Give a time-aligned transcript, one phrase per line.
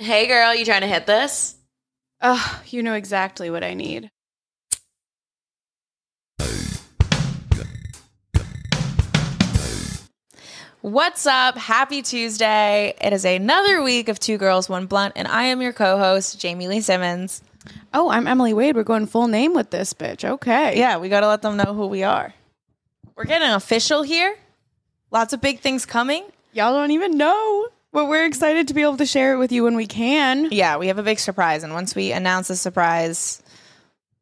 [0.00, 1.56] Hey girl, you trying to hit this?
[2.22, 4.10] Ugh, you know exactly what I need.
[10.80, 11.58] What's up?
[11.58, 12.94] Happy Tuesday.
[12.98, 16.40] It is another week of Two Girls, One Blunt, and I am your co host,
[16.40, 17.42] Jamie Lee Simmons.
[17.92, 18.76] Oh, I'm Emily Wade.
[18.76, 20.24] We're going full name with this bitch.
[20.24, 20.78] Okay.
[20.78, 22.32] Yeah, we got to let them know who we are.
[23.16, 24.34] We're getting official here.
[25.10, 26.24] Lots of big things coming.
[26.54, 29.64] Y'all don't even know, but we're excited to be able to share it with you
[29.64, 30.48] when we can.
[30.50, 31.62] Yeah, we have a big surprise.
[31.62, 33.42] And once we announce the surprise,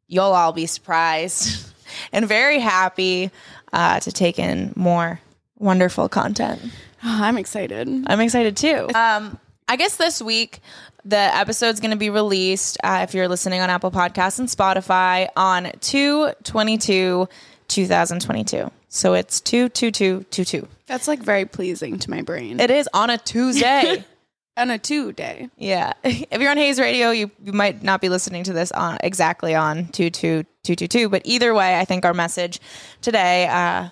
[0.07, 1.71] you'll all be surprised
[2.11, 3.31] and very happy
[3.71, 5.19] uh, to take in more
[5.57, 6.61] wonderful content.
[7.03, 7.87] Oh, I'm excited.
[8.07, 8.89] I'm excited too.
[8.93, 10.61] Um, I guess this week
[11.05, 15.29] the episode's going to be released uh, if you're listening on Apple Podcasts and Spotify
[15.35, 17.27] on 222
[17.67, 18.71] 2022.
[18.89, 20.67] So it's 22222.
[20.87, 22.59] That's like very pleasing to my brain.
[22.59, 24.03] It is on a Tuesday.
[24.57, 25.47] On a two day.
[25.55, 25.93] yeah.
[26.03, 29.55] If you're on Hayes Radio, you, you might not be listening to this on exactly
[29.55, 32.59] on 22222, but either way, I think our message
[33.01, 33.87] today uh,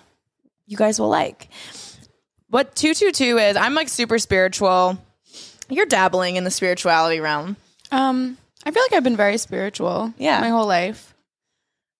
[0.66, 1.48] you guys will like.
[2.50, 4.98] What 222 is, I'm like super spiritual.
[5.70, 7.56] You're dabbling in the spirituality realm.
[7.90, 8.36] Um,
[8.66, 10.12] I feel like I've been very spiritual.
[10.18, 10.38] Yeah.
[10.40, 11.14] My whole life.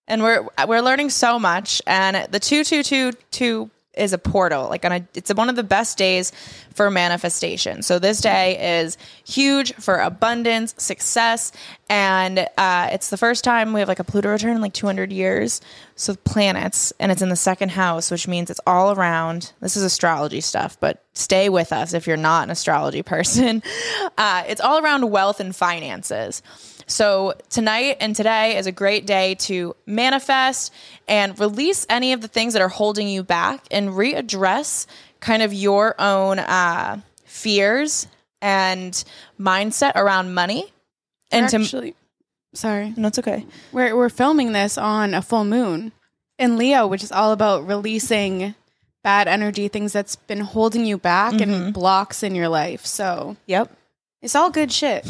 [0.09, 1.81] And we're we're learning so much.
[1.87, 6.31] And the 2222 is a portal like on a, it's one of the best days
[6.73, 7.81] for manifestation.
[7.81, 11.51] So this day is huge for abundance success.
[11.89, 15.11] And uh, it's the first time we have like a pluto return in like 200
[15.11, 15.59] years.
[15.95, 19.51] So planets and it's in the second house which means it's all around.
[19.59, 23.61] This is astrology stuff but stay with us if you're not an astrology person.
[24.17, 26.41] Uh, it's all around wealth and finances
[26.89, 30.73] so, tonight and today is a great day to manifest
[31.07, 34.87] and release any of the things that are holding you back and readdress
[35.19, 38.07] kind of your own uh, fears
[38.41, 39.03] and
[39.39, 40.65] mindset around money.
[41.31, 41.95] And We're to, actually,
[42.53, 42.91] sorry.
[42.97, 43.45] no, it's okay.
[43.71, 45.91] We're, we're filming this on a full moon
[46.39, 48.55] in Leo, which is all about releasing
[49.03, 52.83] bad energy, things that's been holding you back and blocks in your life.
[52.85, 53.75] So Yep.
[54.21, 55.07] It's all good shit.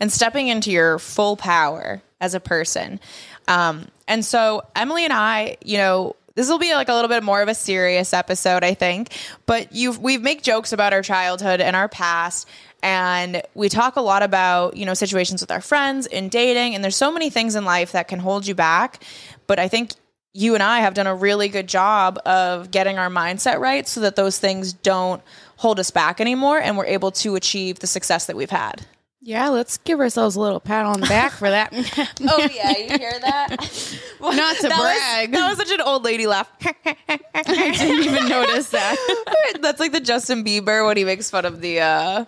[0.00, 3.00] and stepping into your full power as a person.
[3.46, 7.24] Um, and so Emily and I, you know, this will be like a little bit
[7.24, 9.10] more of a serious episode, I think.
[9.46, 12.48] But you, we make jokes about our childhood and our past,
[12.80, 16.76] and we talk a lot about you know situations with our friends in dating.
[16.76, 19.02] And there's so many things in life that can hold you back.
[19.48, 19.90] But I think
[20.32, 24.02] you and I have done a really good job of getting our mindset right so
[24.02, 25.20] that those things don't
[25.58, 28.86] hold us back anymore, and we're able to achieve the success that we've had.
[29.20, 31.72] Yeah, let's give ourselves a little pat on the back for that.
[32.30, 33.50] Oh yeah, you hear that?
[34.20, 35.30] Not to that brag.
[35.30, 36.50] Was, that was such an old lady laugh.
[36.64, 38.96] I didn't even notice that.
[39.60, 41.80] That's like the Justin Bieber when he makes fun of the.
[41.80, 42.24] uh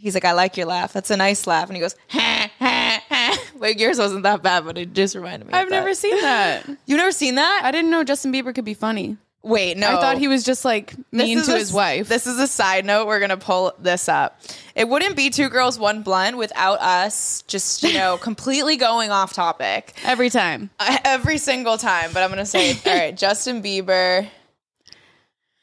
[0.00, 0.92] He's like, I like your laugh.
[0.92, 3.38] That's a nice laugh, and he goes, ha, ha, ha.
[3.56, 5.54] like yours wasn't that bad, but it just reminded me.
[5.54, 5.96] I've never that.
[5.96, 6.66] seen that.
[6.86, 7.62] You've never seen that?
[7.64, 9.16] I didn't know Justin Bieber could be funny.
[9.42, 9.88] Wait, no.
[9.96, 12.08] I thought he was just like mean to a- his wife.
[12.08, 13.06] This is a side note.
[13.06, 14.40] We're gonna pull this up.
[14.74, 19.32] It wouldn't be two girls, one blunt without us just you know completely going off
[19.32, 19.94] topic.
[20.04, 20.70] Every time.
[20.80, 24.28] Uh, every single time, but I'm gonna say, all right, Justin Bieber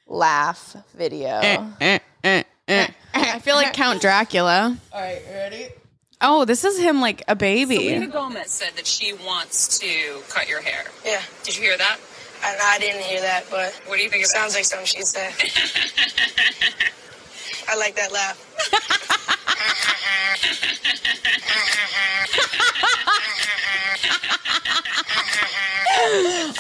[0.08, 1.40] laugh video.
[1.42, 4.78] Eh, eh, eh, I feel like Count Dracula.
[4.94, 5.68] All right, ready?
[6.22, 7.76] Oh, this is him like a baby.
[7.76, 10.86] Selena Gomez said that she wants to cut your hair.
[11.06, 11.98] Yeah, Did you hear that?
[12.46, 15.02] I, I didn't hear that, but What do you think of sounds like something she
[15.02, 15.34] said.
[17.68, 18.40] I like that laugh.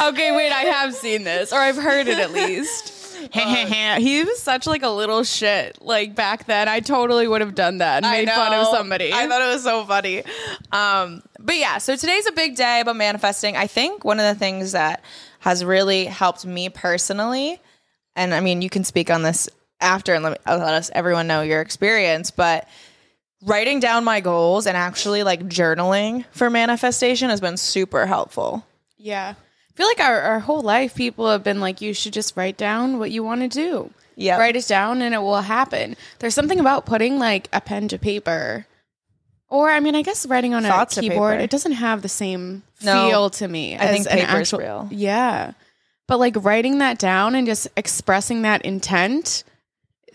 [0.02, 2.94] Okay, wait, I have seen this, or I've heard it at least.
[3.32, 5.82] he was such like a little shit.
[5.82, 9.12] Like back then, I totally would have done that and made fun of somebody.
[9.14, 10.24] I thought it was so funny.
[10.72, 13.56] Um, but yeah, so today's a big day about manifesting.
[13.56, 15.04] I think one of the things that
[15.46, 17.62] has really helped me personally,
[18.16, 19.48] and I mean, you can speak on this
[19.80, 22.68] after and let, me, let us everyone know your experience, but
[23.44, 28.66] writing down my goals and actually like journaling for manifestation has been super helpful.
[28.98, 32.36] yeah, I feel like our, our whole life, people have been like, you should just
[32.36, 33.92] write down what you want to do.
[34.16, 34.38] Yeah.
[34.40, 35.96] write it down and it will happen.
[36.18, 38.66] There's something about putting like a pen to paper.
[39.50, 42.64] Or I mean, I guess writing on Thoughts a keyboard, it doesn't have the same
[42.84, 43.76] No, feel to me.
[43.78, 44.88] I think an actual- real.
[44.92, 45.54] Yeah,
[46.08, 49.44] but like writing that down and just expressing that intent,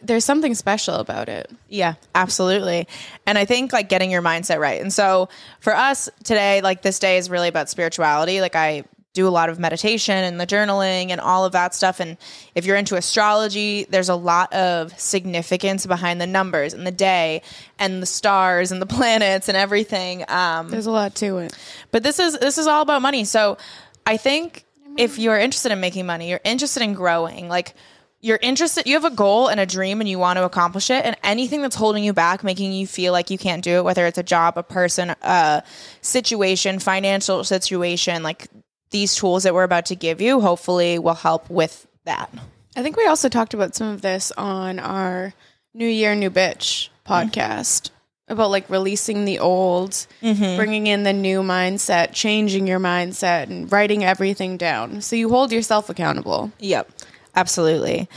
[0.03, 1.50] there's something special about it.
[1.69, 2.88] Yeah, absolutely.
[3.27, 4.81] And I think like getting your mindset right.
[4.81, 5.29] And so
[5.61, 8.41] for us today, like this day is really about spirituality.
[8.41, 11.99] Like I do a lot of meditation and the journaling and all of that stuff.
[11.99, 12.17] And
[12.55, 17.43] if you're into astrology, there's a lot of significance behind the numbers and the day
[17.79, 20.25] and the stars and the planets and everything.
[20.29, 21.57] Um, There's a lot to it.
[21.91, 23.25] but this is this is all about money.
[23.25, 23.59] So
[24.07, 24.65] I think
[24.97, 27.75] if you're interested in making money, you're interested in growing, like
[28.21, 31.05] you're interested you have a goal and a dream and you want to accomplish it
[31.07, 34.05] and anything that's holding you back making you feel like you can't do it whether
[34.05, 35.62] it's a job a person a
[36.03, 38.49] situation financial situation like
[38.90, 42.31] these tools that we're about to give you hopefully will help with that
[42.76, 45.34] I think we also talked about some of this on our
[45.75, 47.90] New Year, New Bitch podcast
[48.28, 54.04] about like releasing the old, bringing in the new mindset, changing your mindset, and writing
[54.04, 55.00] everything down.
[55.00, 56.52] So you hold yourself accountable.
[56.60, 56.90] Yep,
[57.34, 58.08] absolutely.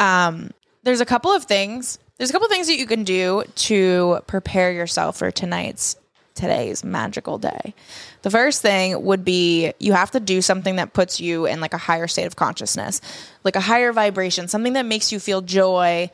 [0.00, 0.50] Um,
[0.82, 2.00] there's a couple of things.
[2.18, 5.94] There's a couple of things that you can do to prepare yourself for tonight's
[6.34, 7.74] today's magical day.
[8.22, 11.74] The first thing would be you have to do something that puts you in like
[11.74, 13.00] a higher state of consciousness,
[13.44, 16.10] like a higher vibration, something that makes you feel joy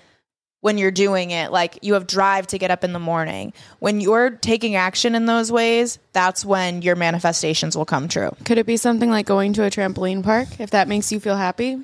[0.61, 4.01] when you're doing it like you have drive to get up in the morning when
[4.01, 8.67] you're taking action in those ways that's when your manifestations will come true Could it
[8.67, 11.79] be something like going to a trampoline park if that makes you feel happy?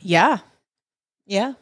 [0.00, 0.38] Yeah.
[1.26, 1.54] Yeah.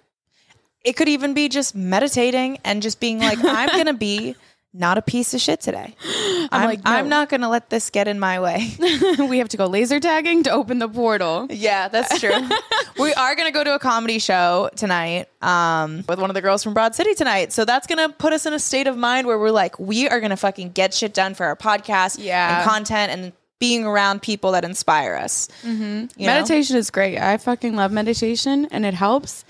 [0.84, 4.34] It could even be just meditating and just being like, I'm going to be
[4.74, 5.94] not a piece of shit today.
[6.50, 8.70] I'm, like, I'm not going to let this get in my way.
[9.18, 11.46] we have to go laser tagging to open the portal.
[11.50, 12.32] yeah, that's true.
[12.98, 16.40] we are going to go to a comedy show tonight um, with one of the
[16.40, 17.52] girls from Broad City tonight.
[17.52, 20.08] So that's going to put us in a state of mind where we're like, we
[20.08, 22.60] are going to fucking get shit done for our podcast Yeah.
[22.60, 25.48] and content and being around people that inspire us.
[25.62, 26.24] Mm-hmm.
[26.24, 27.18] meditation is great.
[27.18, 29.44] I fucking love meditation and it helps.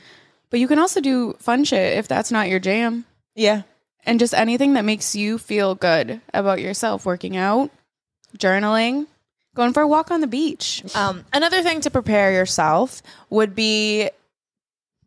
[0.50, 3.06] But you can also do fun shit if that's not your jam.
[3.34, 3.62] Yeah.
[4.04, 7.70] And just anything that makes you feel good about yourself, working out,
[8.36, 9.06] journaling,
[9.54, 10.82] going for a walk on the beach.
[10.94, 14.10] Um, another thing to prepare yourself would be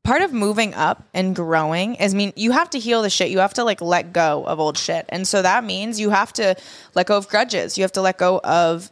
[0.04, 3.32] part of moving up and growing is mean you have to heal the shit.
[3.32, 5.06] You have to like let go of old shit.
[5.10, 6.56] And so that means you have to
[6.94, 7.78] let go of grudges.
[7.78, 8.92] You have to let go of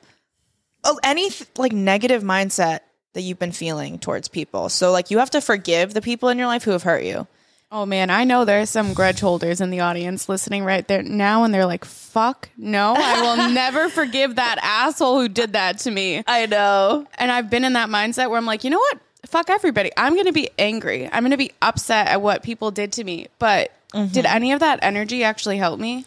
[0.84, 2.80] oh, any like negative mindset
[3.14, 4.70] that you've been feeling towards people.
[4.70, 7.28] So like you have to forgive the people in your life who have hurt you.
[7.74, 11.44] Oh man, I know there's some grudge holders in the audience listening right there now,
[11.44, 15.92] and they're like, fuck, no, I will never forgive that asshole who did that to
[15.92, 16.24] me.
[16.28, 17.08] I know.
[17.16, 19.00] And I've been in that mindset where I'm like, you know what?
[19.26, 19.90] Fuck everybody.
[19.98, 21.10] I'm going to be angry.
[21.12, 23.30] I'm going to be upset at what people did to me.
[23.40, 24.14] But mm-hmm.
[24.14, 26.06] did any of that energy actually help me?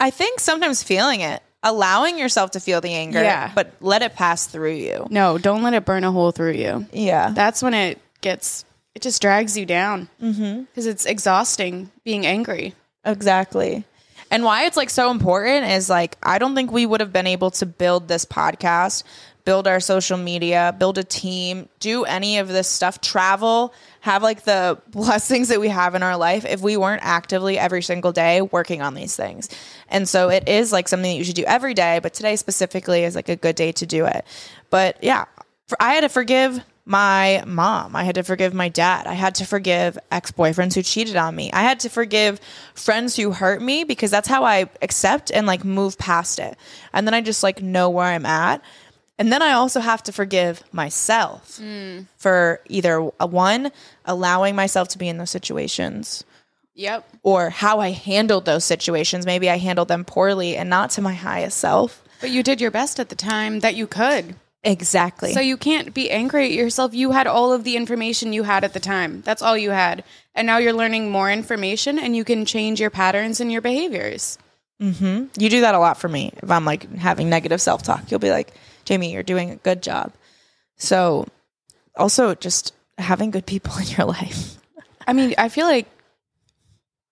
[0.00, 3.52] I think sometimes feeling it, allowing yourself to feel the anger, Yeah.
[3.54, 5.06] but let it pass through you.
[5.10, 6.86] No, don't let it burn a hole through you.
[6.90, 7.32] Yeah.
[7.34, 8.64] That's when it gets,
[8.94, 10.08] it just drags you down.
[10.20, 10.62] Mm-hmm.
[10.62, 12.74] Because it's exhausting being angry.
[13.04, 13.84] Exactly.
[14.30, 17.26] And why it's like so important is like I don't think we would have been
[17.26, 19.02] able to build this podcast,
[19.44, 24.44] build our social media, build a team, do any of this stuff, travel, have like
[24.44, 28.40] the blessings that we have in our life if we weren't actively every single day
[28.40, 29.48] working on these things.
[29.88, 33.04] And so it is like something that you should do every day, but today specifically
[33.04, 34.24] is like a good day to do it.
[34.70, 35.26] But yeah,
[35.78, 37.94] I had to forgive my mom.
[37.94, 39.06] I had to forgive my dad.
[39.06, 41.52] I had to forgive ex boyfriends who cheated on me.
[41.52, 42.40] I had to forgive
[42.74, 46.56] friends who hurt me because that's how I accept and like move past it.
[46.92, 48.62] And then I just like know where I'm at.
[49.18, 52.06] And then I also have to forgive myself mm.
[52.16, 53.70] for either uh, one,
[54.04, 56.24] allowing myself to be in those situations
[56.74, 57.08] Yep.
[57.22, 59.26] or how I handled those situations.
[59.26, 62.02] Maybe I handled them poorly and not to my highest self.
[62.20, 64.34] But you did your best at the time that you could.
[64.64, 65.32] Exactly.
[65.32, 66.94] So you can't be angry at yourself.
[66.94, 69.22] You had all of the information you had at the time.
[69.22, 70.04] That's all you had.
[70.34, 74.38] And now you're learning more information and you can change your patterns and your behaviors.
[74.80, 75.26] Mm-hmm.
[75.40, 76.32] You do that a lot for me.
[76.42, 78.52] If I'm like having negative self talk, you'll be like,
[78.84, 80.12] Jamie, you're doing a good job.
[80.76, 81.26] So,
[81.96, 84.56] also just having good people in your life.
[85.06, 85.86] I mean, I feel like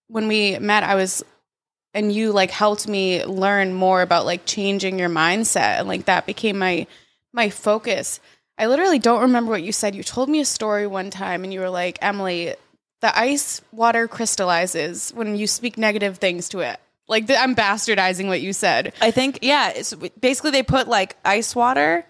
[0.09, 1.25] when we met, I was,
[1.95, 6.27] and you like helped me learn more about like changing your mindset, and like that
[6.27, 6.87] became my
[7.33, 8.21] my focus.
[8.59, 9.95] I literally don't remember what you said.
[9.95, 12.55] You told me a story one time, and you were like, Emily,
[13.01, 16.79] the ice water crystallizes when you speak negative things to it.
[17.09, 18.93] Like th- I'm bastardizing what you said.
[19.01, 22.05] I think, yeah, it's basically they put like ice water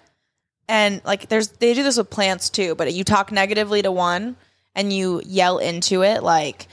[0.68, 4.36] and like there's, they do this with plants too, but you talk negatively to one
[4.74, 6.66] and you yell into it like,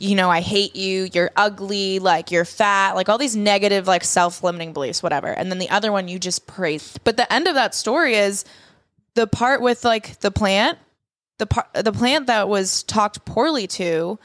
[0.00, 4.02] you know, I hate you, you're ugly, like you're fat, like all these negative, like
[4.02, 5.28] self limiting beliefs, whatever.
[5.28, 6.98] And then the other one you just praise.
[7.04, 8.46] But the end of that story is
[9.14, 10.78] the part with like the plant,
[11.36, 14.18] the part, the plant that was talked poorly to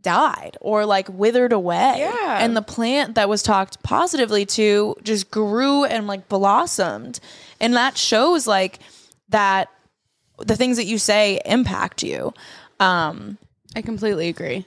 [0.00, 1.96] died or like withered away.
[1.98, 2.38] Yeah.
[2.40, 7.18] And the plant that was talked positively to just grew and like blossomed.
[7.58, 8.78] And that shows like
[9.30, 9.70] that
[10.38, 12.32] the things that you say impact you.
[12.78, 13.38] Um
[13.74, 14.66] I completely agree.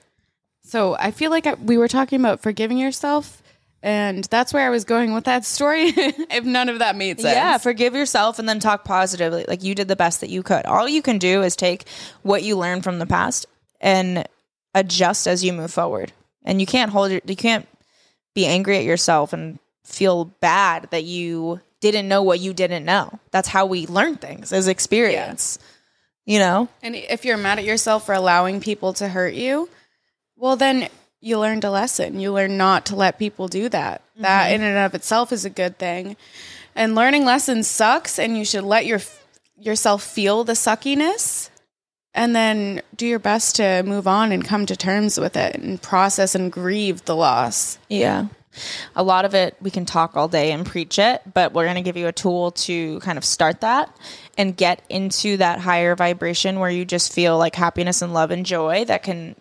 [0.64, 3.42] So I feel like I, we were talking about forgiving yourself,
[3.82, 5.84] and that's where I was going with that story.
[5.96, 9.46] if none of that made sense, Yeah, forgive yourself and then talk positively.
[9.48, 10.66] Like you did the best that you could.
[10.66, 11.86] All you can do is take
[12.22, 13.46] what you learned from the past
[13.82, 14.28] and
[14.74, 16.14] adjust as you move forward.
[16.46, 17.68] And you can't hold your you can't
[18.34, 23.20] be angry at yourself and feel bad that you didn't know what you didn't know.
[23.32, 25.60] That's how we learn things as experience.
[26.26, 26.70] You know?
[26.82, 29.70] And if you're mad at yourself for allowing people to hurt you,
[30.44, 30.90] well, then
[31.22, 32.20] you learned a lesson.
[32.20, 34.02] You learn not to let people do that.
[34.18, 34.56] That mm-hmm.
[34.56, 36.18] in and of itself is a good thing.
[36.76, 39.00] And learning lessons sucks, and you should let your
[39.58, 41.50] yourself feel the suckiness,
[42.14, 45.82] and then do your best to move on and come to terms with it and
[45.82, 47.80] process and grieve the loss.
[47.88, 48.26] Yeah.
[48.98, 51.76] A lot of it we can talk all day and preach it, but we're going
[51.76, 53.96] to give you a tool to kind of start that
[54.38, 58.46] and get into that higher vibration where you just feel like happiness and love and
[58.46, 59.38] joy that can,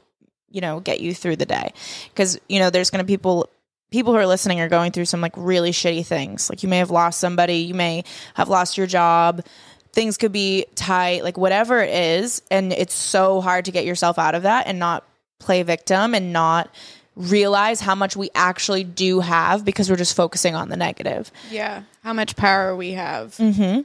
[0.52, 1.73] you know, get you through the day.
[2.14, 3.49] Cuz you know, there's going to people
[3.90, 6.50] people who are listening are going through some like really shitty things.
[6.50, 8.04] Like you may have lost somebody, you may
[8.35, 9.44] have lost your job.
[9.92, 14.18] Things could be tight, like whatever it is, and it's so hard to get yourself
[14.18, 15.04] out of that and not
[15.38, 16.71] play victim and not
[17.14, 21.30] realize how much we actually do have because we're just focusing on the negative.
[21.50, 23.37] Yeah, how much power we have.
[23.37, 23.82] Mm-hmm.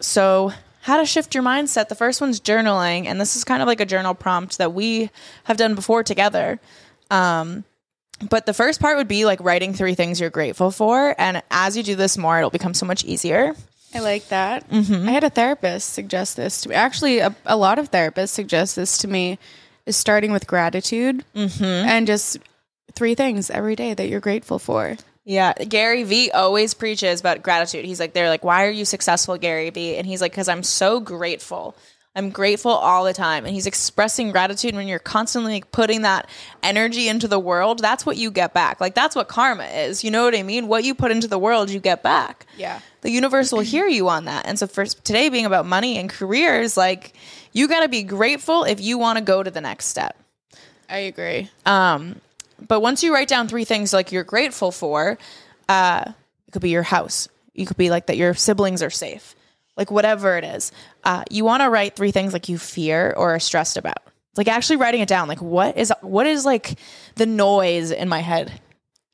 [0.00, 0.52] So,
[0.88, 1.88] how to shift your mindset.
[1.88, 5.10] The first one's journaling, and this is kind of like a journal prompt that we
[5.44, 6.58] have done before together.
[7.10, 7.64] Um,
[8.28, 11.14] but the first part would be like writing three things you're grateful for.
[11.18, 13.54] And as you do this more, it'll become so much easier.
[13.94, 14.64] I like that.
[15.08, 16.74] I had a therapist suggest this to me.
[16.74, 19.38] Actually, a, a lot of therapists suggest this to me.
[19.86, 21.24] Is starting with gratitude
[21.88, 22.36] and just
[22.92, 24.96] three things every day that you're grateful for.
[25.28, 27.84] Yeah, Gary Vee always preaches about gratitude.
[27.84, 29.96] He's like, they're like, why are you successful, Gary Vee?
[29.96, 31.76] And he's like, because I'm so grateful.
[32.16, 33.44] I'm grateful all the time.
[33.44, 36.30] And he's expressing gratitude when you're constantly like, putting that
[36.62, 37.80] energy into the world.
[37.80, 38.80] That's what you get back.
[38.80, 40.02] Like, that's what karma is.
[40.02, 40.66] You know what I mean?
[40.66, 42.46] What you put into the world, you get back.
[42.56, 42.80] Yeah.
[43.02, 44.46] The universe will hear you on that.
[44.46, 47.12] And so, for today being about money and careers, like,
[47.52, 50.16] you got to be grateful if you want to go to the next step.
[50.88, 51.50] I agree.
[51.66, 52.18] Um,
[52.66, 55.18] But once you write down three things like you're grateful for,
[55.68, 56.12] uh,
[56.46, 57.28] it could be your house.
[57.54, 59.34] You could be like that your siblings are safe,
[59.76, 60.72] like whatever it is.
[61.04, 63.98] Uh, you want to write three things like you fear or are stressed about.
[64.36, 65.28] Like actually writing it down.
[65.28, 66.78] Like what is what is like
[67.16, 68.52] the noise in my head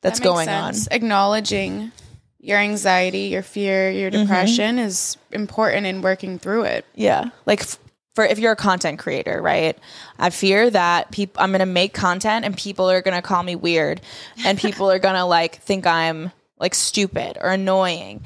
[0.03, 0.87] that's That going sense.
[0.91, 1.91] Acknowledging
[2.39, 6.85] your anxiety, your fear, your depression is important in working through it.
[6.95, 7.63] Yeah, like.
[7.63, 7.79] F-
[8.15, 9.79] for if you're a content creator, right?
[10.19, 13.43] I fear that people I'm going to make content and people are going to call
[13.43, 14.01] me weird
[14.45, 18.25] and people are going to like think I'm like stupid or annoying.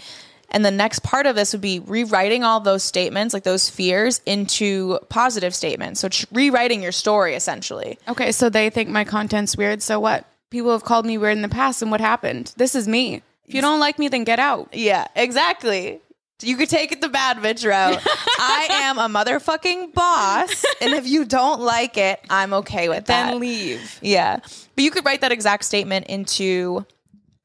[0.50, 4.22] And the next part of this would be rewriting all those statements, like those fears,
[4.24, 6.00] into positive statements.
[6.00, 7.98] So tr- rewriting your story essentially.
[8.08, 9.82] Okay, so they think my content's weird.
[9.82, 10.24] So what?
[10.50, 12.54] People have called me weird in the past, and what happened?
[12.56, 13.22] This is me.
[13.46, 14.72] If you don't like me, then get out.
[14.72, 16.00] Yeah, exactly.
[16.40, 18.00] You could take it the bad bitch route.
[18.38, 23.30] I am a motherfucking boss, and if you don't like it, I'm okay with that.
[23.32, 23.98] Then leave.
[24.00, 24.38] Yeah.
[24.76, 26.86] But you could write that exact statement into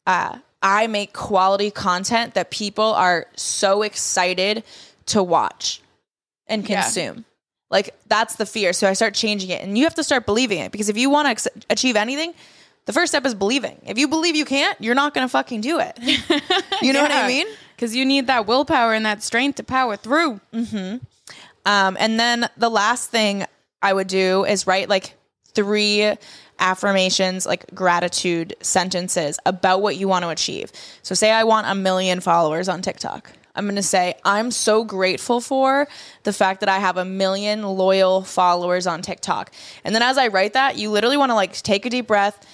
[0.06, 4.64] uh, I make quality content that people are so excited
[5.08, 5.82] to watch
[6.48, 6.84] and Yeah.
[6.84, 7.26] consume.
[7.72, 8.72] Like that's the fear.
[8.74, 9.64] So I start changing it.
[9.64, 12.34] And you have to start believing it because if you want to ex- achieve anything,
[12.86, 13.82] the first step is believing.
[13.88, 15.98] If you believe you can't, you're not going to fucking do it.
[16.82, 17.48] You know what I mean?
[17.84, 20.40] Because you need that willpower and that strength to power through.
[21.66, 23.46] Um, and then the last thing
[23.82, 25.16] I would do is write like
[25.54, 26.16] three
[26.60, 30.72] affirmations, like gratitude sentences about what you want to achieve.
[31.02, 33.34] So, say I want a million followers on TikTok.
[33.54, 35.90] I'm going to say, I'm so grateful for
[36.24, 39.52] the fact that I have a million loyal followers on TikTok.
[39.84, 42.48] And then as I write that, you literally want to like take a deep breath,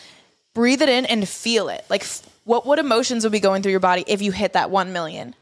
[0.55, 1.85] breathe it in, and feel it.
[1.87, 2.03] Like,
[2.43, 5.35] what, what emotions would be going through your body if you hit that 1 million?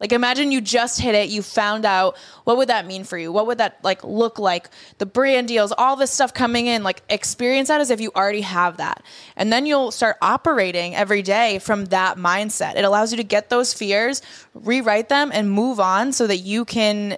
[0.00, 3.32] Like imagine you just hit it, you found out what would that mean for you?
[3.32, 4.68] What would that like look like?
[4.98, 8.40] The brand deals, all this stuff coming in, like experience that as if you already
[8.42, 9.02] have that.
[9.36, 12.76] And then you'll start operating every day from that mindset.
[12.76, 14.20] It allows you to get those fears,
[14.52, 17.16] rewrite them and move on so that you can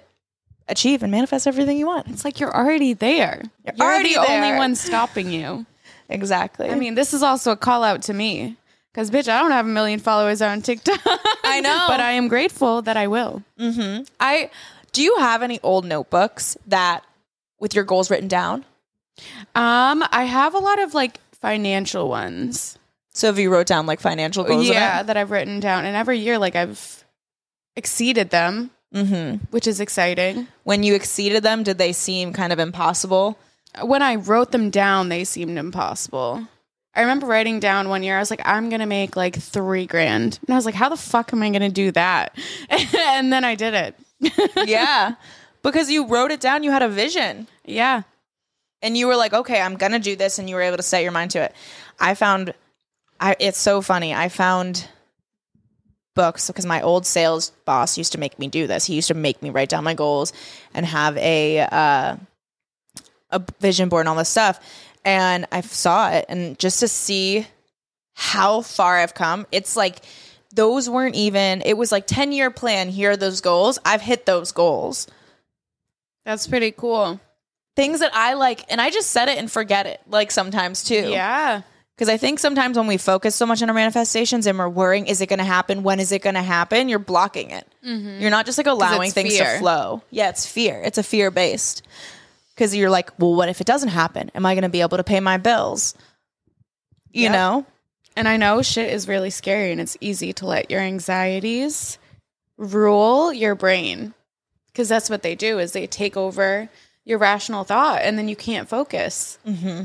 [0.69, 2.09] achieve and manifest everything you want.
[2.09, 3.43] It's like you're already there.
[3.65, 5.67] You're, already the only one stopping you.
[6.09, 6.71] Exactly.
[6.71, 8.57] I mean, this is also a call out to me.
[8.97, 10.99] Because, bitch, I don't have a million followers on TikTok.
[11.45, 11.85] I know.
[11.87, 13.43] but I am grateful that I will.
[14.19, 14.49] I
[14.93, 17.05] do you have any old notebooks that
[17.61, 18.65] with your goals written down?
[19.55, 22.79] Um, I have a lot of like financial ones.
[23.11, 26.19] So if you wrote down like financial goals, yeah, that I've written down, and every
[26.19, 27.05] year like I've
[27.77, 29.45] exceeded them, Mm-hmm.
[29.51, 30.47] which is exciting.
[30.65, 33.37] When you exceeded them, did they seem kind of impossible?
[33.83, 36.47] When I wrote them down, they seemed impossible.
[36.97, 40.39] I remember writing down one year, I was like, I'm gonna make like three grand,
[40.47, 42.37] and I was like, how the fuck am I gonna do that?
[42.71, 43.95] and then I did it.
[44.69, 45.15] yeah,
[45.63, 46.63] because you wrote it down.
[46.63, 47.47] You had a vision.
[47.65, 48.03] Yeah.
[48.83, 51.03] and you were like, okay, I'm gonna do this, and you were able to set
[51.03, 51.55] your mind to it.
[52.01, 52.55] I found,
[53.21, 54.15] I it's so funny.
[54.15, 54.89] I found
[56.15, 58.87] books because my old sales boss used to make me do this.
[58.87, 60.33] He used to make me write down my goals
[60.73, 62.17] and have a uh,
[63.31, 64.61] a vision board and all this stuff.
[65.07, 67.47] And I saw it, and just to see
[68.15, 70.01] how far I've come, it's like
[70.53, 71.63] those weren't even.
[71.65, 72.89] It was like ten year plan.
[72.89, 73.79] Here are those goals.
[73.85, 75.07] I've hit those goals
[76.25, 77.21] That's pretty cool.
[77.77, 81.09] things that I like, and I just set it and forget it, like sometimes too.
[81.09, 81.63] Yeah.
[81.97, 85.07] Because I think sometimes when we focus so much on our manifestations and we're worrying,
[85.07, 85.83] is it going to happen?
[85.83, 86.91] When is it going to happen?
[86.91, 87.67] You're blocking it.
[87.87, 88.21] Mm-hmm.
[88.21, 89.55] You're not just like allowing things fear.
[89.55, 90.03] to flow.
[90.11, 90.83] Yeah, it's fear.
[90.85, 91.87] It's a fear based.
[92.57, 94.31] Because you're like, well, what if it doesn't happen?
[94.35, 95.95] Am I going to be able to pay my bills?
[97.13, 97.33] You Yep.
[97.33, 97.67] know?
[98.17, 101.99] And I know shit is really scary and it's easy to let your anxieties
[102.57, 104.15] rule your brain
[104.69, 106.69] because that's what they do is they take over
[107.05, 109.39] your rational thought and then you can't focus.
[109.47, 109.85] Mm-hmm.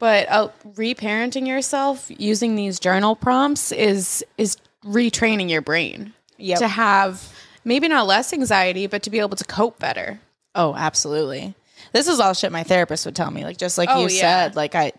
[0.00, 6.58] But uh, reparenting yourself using these journal prompts is is retraining your brain Yep.
[6.60, 7.32] to have
[7.64, 10.18] maybe not less anxiety but to be able to cope better.
[10.56, 11.54] Oh, absolutely.
[11.92, 14.20] This is all shit my therapist would tell me, like just like Oh, you yeah.
[14.46, 14.56] said.
[14.56, 14.92] Like I,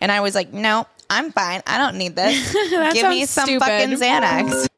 [0.00, 1.62] and I was like, no, I'm fine.
[1.66, 2.52] I don't need this.
[2.94, 3.64] Give me some stupid.
[3.66, 4.68] fucking Xanax.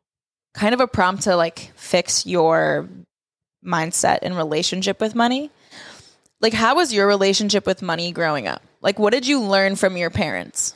[0.54, 2.88] kind of a prompt to like fix your
[3.64, 5.50] mindset and relationship with money.
[6.40, 8.62] Like, how was your relationship with money growing up?
[8.80, 10.74] Like, what did you learn from your parents?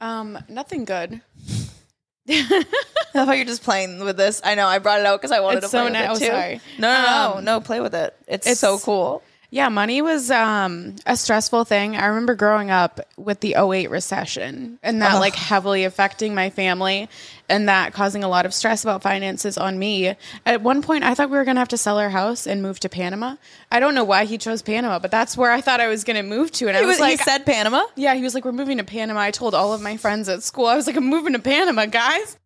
[0.00, 1.20] Um, nothing good.
[2.28, 2.64] I
[3.12, 4.40] thought you're just playing with this.
[4.44, 6.00] I know I brought it out because I wanted It's to play so with na-
[6.04, 6.24] it oh, too.
[6.26, 6.60] sorry.
[6.78, 7.60] No, no, no, Um, no.
[7.60, 8.16] Play with it.
[8.28, 9.22] It's, it's- so cool.
[9.54, 11.94] Yeah, money was um, a stressful thing.
[11.94, 17.10] I remember growing up with the 08 recession and that like heavily affecting my family
[17.50, 20.16] and that causing a lot of stress about finances on me.
[20.46, 22.62] At one point, I thought we were going to have to sell our house and
[22.62, 23.36] move to Panama.
[23.70, 26.16] I don't know why he chose Panama, but that's where I thought I was going
[26.16, 26.68] to move to.
[26.68, 27.84] And I was was, like, he said Panama.
[27.94, 29.20] yeah, he was like, we're moving to Panama.
[29.20, 31.84] I told all of my friends at school, I was like, I'm moving to Panama,
[31.84, 32.38] guys.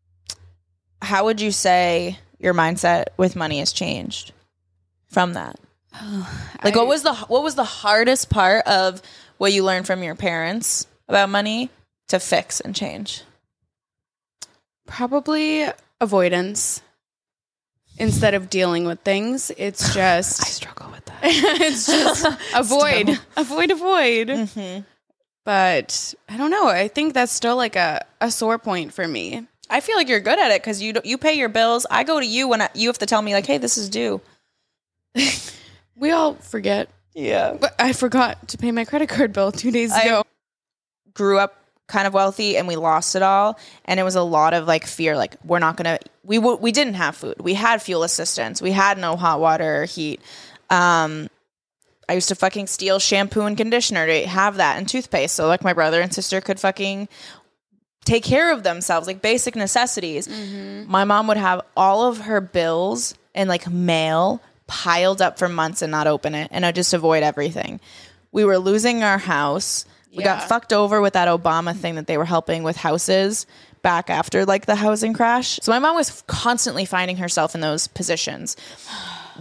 [1.02, 4.32] how would you say your mindset with money has changed
[5.06, 5.60] from that?
[6.64, 9.00] Like what was the what was the hardest part of
[9.38, 11.70] what you learned from your parents about money
[12.08, 13.22] to fix and change?
[14.86, 15.66] Probably
[16.00, 16.82] avoidance.
[17.98, 21.20] Instead of dealing with things, it's just I struggle with that.
[21.22, 24.28] it's just avoid, avoid, avoid.
[24.28, 24.80] Mm-hmm.
[25.44, 26.66] But I don't know.
[26.66, 29.46] I think that's still like a, a sore point for me.
[29.70, 31.86] I feel like you're good at it because you you pay your bills.
[31.90, 33.88] I go to you when I, you have to tell me like, hey, this is
[33.88, 34.20] due.
[35.96, 36.88] We all forget.
[37.14, 37.56] Yeah.
[37.58, 40.22] But I forgot to pay my credit card bill two days I- ago.
[41.14, 41.56] Grew up
[41.88, 44.86] kind of wealthy and we lost it all, and it was a lot of like
[44.86, 45.16] fear.
[45.16, 47.36] Like we're not gonna we w- we didn't have food.
[47.40, 48.60] We had fuel assistance.
[48.60, 50.20] We had no hot water or heat.
[50.68, 51.30] Um,
[52.06, 55.34] I used to fucking steal shampoo and conditioner to have that and toothpaste.
[55.34, 57.08] So like my brother and sister could fucking
[58.04, 60.28] take care of themselves, like basic necessities.
[60.86, 65.82] My mom would have all of her bills and like mail piled up for months
[65.82, 67.80] and not open it, and I'd just avoid everything.
[68.32, 69.84] We were losing our house.
[70.14, 73.46] We got fucked over with that Obama thing that they were helping with houses
[73.82, 75.60] back after like the housing crash.
[75.62, 78.56] So my mom was constantly finding herself in those positions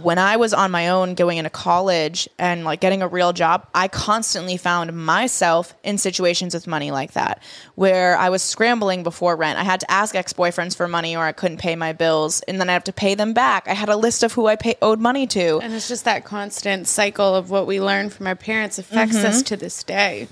[0.02, 3.66] when I was on my own going into college and like getting a real job,
[3.74, 7.42] I constantly found myself in situations with money like that
[7.74, 9.58] where I was scrambling before rent.
[9.58, 12.60] I had to ask ex boyfriends for money or I couldn't pay my bills and
[12.60, 13.68] then I have to pay them back.
[13.68, 15.58] I had a list of who I pay- owed money to.
[15.60, 19.36] And it's just that constant cycle of what we learned from our parents affects us
[19.36, 19.44] mm-hmm.
[19.44, 20.28] to this day.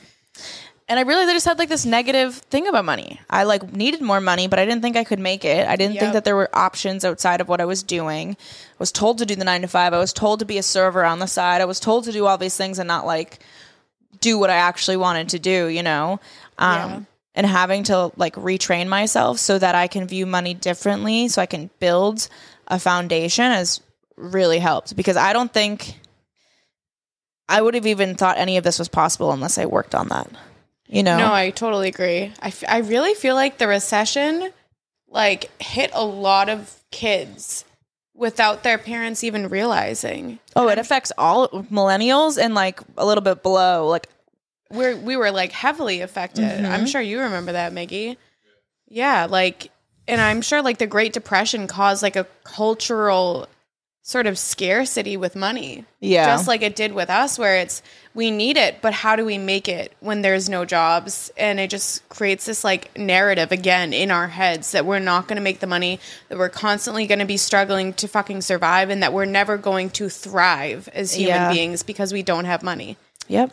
[0.87, 3.18] And I realized I just had like this negative thing about money.
[3.31, 5.66] I like needed more money, but I didn't think I could make it.
[5.66, 8.33] I didn't think that there were options outside of what I was doing.
[8.33, 9.94] I was told to do the nine to five.
[9.94, 11.62] I was told to be a server on the side.
[11.62, 13.38] I was told to do all these things and not like
[14.20, 16.20] do what I actually wanted to do, you know?
[16.59, 17.01] Um, Yeah.
[17.37, 21.47] And having to like retrain myself so that I can view money differently, so I
[21.47, 22.29] can build
[22.68, 23.81] a foundation has
[24.16, 25.99] really helped because I don't think
[27.49, 30.31] I would have even thought any of this was possible unless I worked on that.
[30.87, 31.18] You know?
[31.18, 32.33] No, I totally agree.
[32.40, 34.51] I, f- I really feel like the recession
[35.09, 37.64] like hit a lot of kids
[38.14, 40.38] without their parents even realizing.
[40.55, 43.88] Oh, it affects all millennials and like a little bit below.
[43.88, 44.09] Like
[44.70, 46.44] we're we were like heavily affected.
[46.44, 46.66] Mm-hmm.
[46.66, 48.16] I'm sure you remember that, Miggy.
[48.88, 49.70] Yeah, like
[50.07, 53.49] and I'm sure like the Great Depression caused like a cultural
[54.07, 55.83] sort of scarcity with money.
[55.99, 56.27] Yeah.
[56.27, 57.81] Just like it did with us where it's
[58.12, 61.33] we need it, but how do we make it when there's no jobs?
[61.38, 65.38] And it just creates this like narrative again in our heads that we're not going
[65.38, 69.03] to make the money, that we're constantly going to be struggling to fucking survive and
[69.03, 71.53] that we're never going to thrive as human Yeah.
[71.53, 72.99] beings because we don't have money.
[73.29, 73.53] Yep.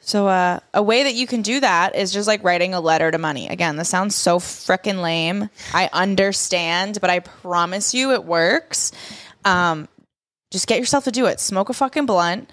[0.00, 3.10] So uh, a way that you can do that is just like writing a letter
[3.10, 3.48] to money.
[3.48, 5.50] Again, this sounds so freaking lame.
[5.74, 8.92] I understand, but I promise you it works.
[9.46, 9.88] Um,
[10.50, 11.40] just get yourself to do it.
[11.40, 12.50] Smoke a fucking blunt.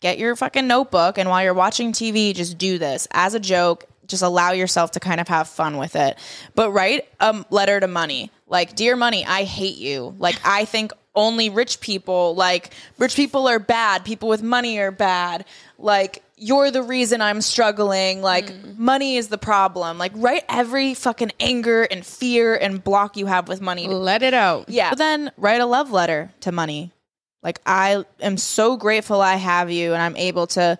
[0.00, 3.84] Get your fucking notebook, and while you're watching TV, just do this as a joke.
[4.06, 6.18] Just allow yourself to kind of have fun with it.
[6.54, 10.14] But write a letter to money, like, "Dear money, I hate you.
[10.18, 14.04] Like, I think only rich people, like, rich people are bad.
[14.04, 15.44] People with money are bad.
[15.78, 18.22] Like, you're the reason I'm struggling.
[18.22, 18.78] Like, mm.
[18.78, 19.98] money is the problem.
[19.98, 24.34] Like, write every fucking anger and fear and block you have with money Let it
[24.34, 24.68] out.
[24.68, 24.90] yeah.
[24.90, 26.92] But then write a love letter to money.
[27.46, 30.76] Like I am so grateful I have you and I'm able to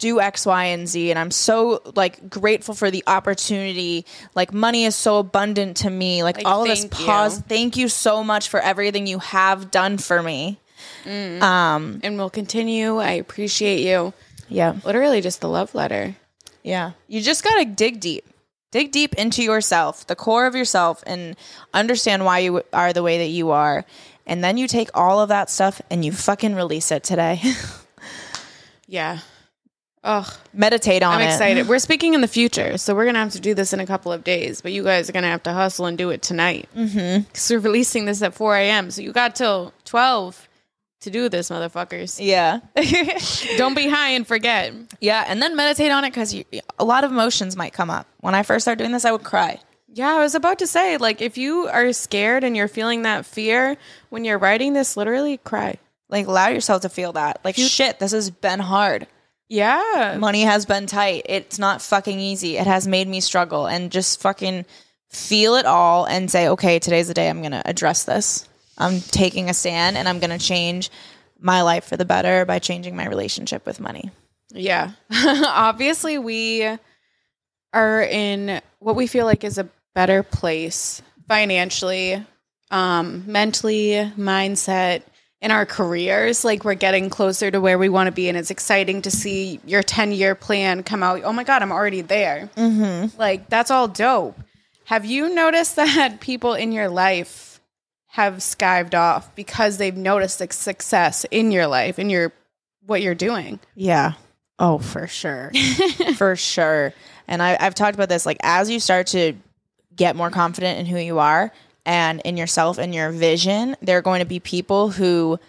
[0.00, 1.10] do X, Y, and Z.
[1.10, 4.04] And I'm so like grateful for the opportunity.
[4.34, 6.24] Like money is so abundant to me.
[6.24, 7.06] Like, Like, all of this thank you.
[7.06, 7.38] pause.
[7.48, 10.58] Thank you so much for everything you have done for me.
[11.06, 12.96] Um, And we'll continue.
[12.98, 14.12] I appreciate you.
[14.48, 14.74] yeah.
[14.84, 16.16] Literally just the love letter.
[16.64, 16.92] Yeah.
[17.06, 18.24] You just got to dig deep.
[18.72, 21.36] Dig deep into yourself, the core of yourself, and
[21.74, 23.84] understand why you are the way that you are.
[24.26, 27.40] And then you take all of that stuff and you fucking release it today.
[28.86, 29.18] Yeah.
[30.02, 30.32] Ugh.
[30.54, 31.24] Meditate on it.
[31.24, 31.68] I'm excited.
[31.68, 34.12] We're speaking in the future, so we're gonna have to do this in a couple
[34.12, 34.62] of days.
[34.62, 37.22] But you guys are gonna have to hustle and do it tonight mm-hmm.
[37.24, 38.90] because we're releasing this at 4 a.m.
[38.90, 40.48] So you got till 12
[41.00, 42.18] to do this, motherfuckers.
[42.20, 42.60] Yeah.
[43.58, 44.72] Don't be high and forget.
[45.00, 45.24] yeah.
[45.26, 46.34] And then meditate on it because
[46.78, 48.06] a lot of emotions might come up.
[48.20, 49.60] When I first started doing this, I would cry.
[49.92, 53.26] Yeah, I was about to say, like, if you are scared and you're feeling that
[53.26, 53.76] fear
[54.08, 55.78] when you're writing this, literally cry.
[56.08, 57.40] Like, allow yourself to feel that.
[57.44, 59.08] Like, shit, this has been hard.
[59.50, 60.16] Yeah.
[60.18, 61.26] Money has been tight.
[61.28, 62.56] It's not fucking easy.
[62.56, 63.66] It has made me struggle.
[63.66, 64.64] And just fucking
[65.10, 68.48] feel it all and say, okay, today's the day I'm going to address this.
[68.78, 70.88] I'm taking a stand and I'm going to change
[71.40, 74.10] my life for the better by changing my relationship with money.
[74.52, 74.92] Yeah.
[75.10, 76.68] Obviously, we
[77.72, 82.24] are in what we feel like is a better place financially,
[82.70, 85.02] um, mentally, mindset,
[85.40, 86.44] in our careers.
[86.44, 89.60] Like, we're getting closer to where we want to be, and it's exciting to see
[89.64, 91.22] your 10 year plan come out.
[91.24, 92.50] Oh my God, I'm already there.
[92.56, 93.18] Mm-hmm.
[93.18, 94.38] Like, that's all dope.
[94.84, 97.60] Have you noticed that people in your life
[98.08, 102.32] have skived off because they've noticed the success in your life, in your
[102.86, 103.60] what you're doing?
[103.74, 104.14] Yeah.
[104.58, 105.52] Oh, for sure.
[106.16, 106.92] for sure.
[107.28, 108.26] And I, I've talked about this.
[108.26, 109.34] Like, as you start to
[109.94, 111.52] get more confident in who you are
[111.90, 115.40] and in yourself and your vision, there are going to be people who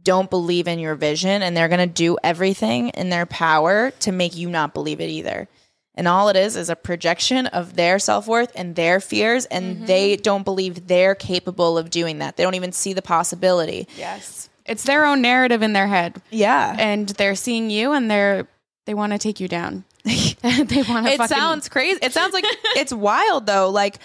[0.00, 4.12] don't believe in your vision and they're going to do everything in their power to
[4.12, 5.48] make you not believe it either.
[5.96, 9.74] And all it is is a projection of their self worth and their fears, and
[9.74, 9.86] mm-hmm.
[9.86, 12.36] they don't believe they're capable of doing that.
[12.36, 13.88] They don't even see the possibility.
[13.96, 14.48] Yes.
[14.64, 16.22] It's their own narrative in their head.
[16.30, 16.76] Yeah.
[16.78, 18.46] And they're seeing you and they're
[18.86, 19.82] they want to take you down.
[20.04, 21.98] they want to it sounds crazy.
[22.00, 22.44] It sounds like
[22.76, 23.70] it's wild though.
[23.70, 23.98] Like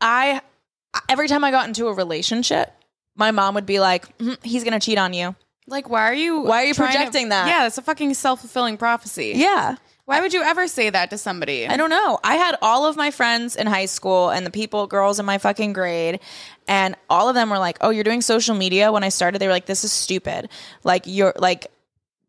[0.00, 0.40] I
[1.08, 2.72] every time I got into a relationship,
[3.16, 5.34] my mom would be like, "Mhm, "He's gonna cheat on you."
[5.66, 7.48] like why are you Why are you trying to- projecting that?
[7.48, 9.32] Yeah, it's a fucking self-fulfilling prophecy.
[9.34, 9.76] Yeah.
[10.04, 11.66] Why would you ever say that to somebody?
[11.66, 12.18] I don't know.
[12.22, 15.38] I had all of my friends in high school and the people, girls in my
[15.38, 16.20] fucking grade,
[16.68, 19.46] and all of them were like, "Oh, you're doing social media." When I started, they
[19.46, 20.50] were like, "This is stupid."
[20.82, 21.68] Like you're like,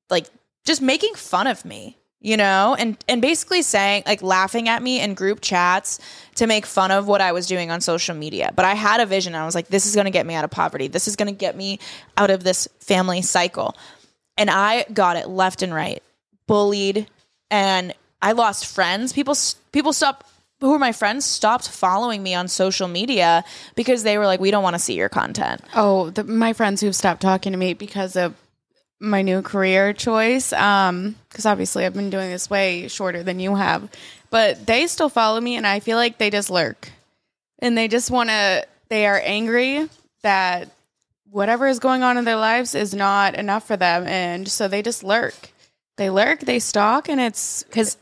[0.10, 0.28] like
[0.65, 5.01] just making fun of me, you know, and and basically saying like laughing at me
[5.01, 5.99] in group chats
[6.35, 8.51] to make fun of what I was doing on social media.
[8.55, 9.35] But I had a vision.
[9.35, 10.87] I was like, "This is going to get me out of poverty.
[10.87, 11.79] This is going to get me
[12.17, 13.75] out of this family cycle."
[14.37, 16.03] And I got it left and right,
[16.47, 17.07] bullied,
[17.49, 19.13] and I lost friends.
[19.13, 19.35] People
[19.71, 20.25] people stopped
[20.61, 23.43] who were my friends stopped following me on social media
[23.75, 26.81] because they were like, "We don't want to see your content." Oh, the, my friends
[26.81, 28.33] who've stopped talking to me because of
[28.99, 30.53] my new career choice.
[30.53, 33.89] Um, because obviously I've been doing this way shorter than you have,
[34.29, 36.89] but they still follow me, and I feel like they just lurk,
[37.59, 38.65] and they just want to.
[38.89, 39.89] They are angry
[40.21, 40.69] that
[41.31, 44.81] whatever is going on in their lives is not enough for them, and so they
[44.81, 45.51] just lurk.
[45.97, 47.97] They lurk, they stalk, and it's because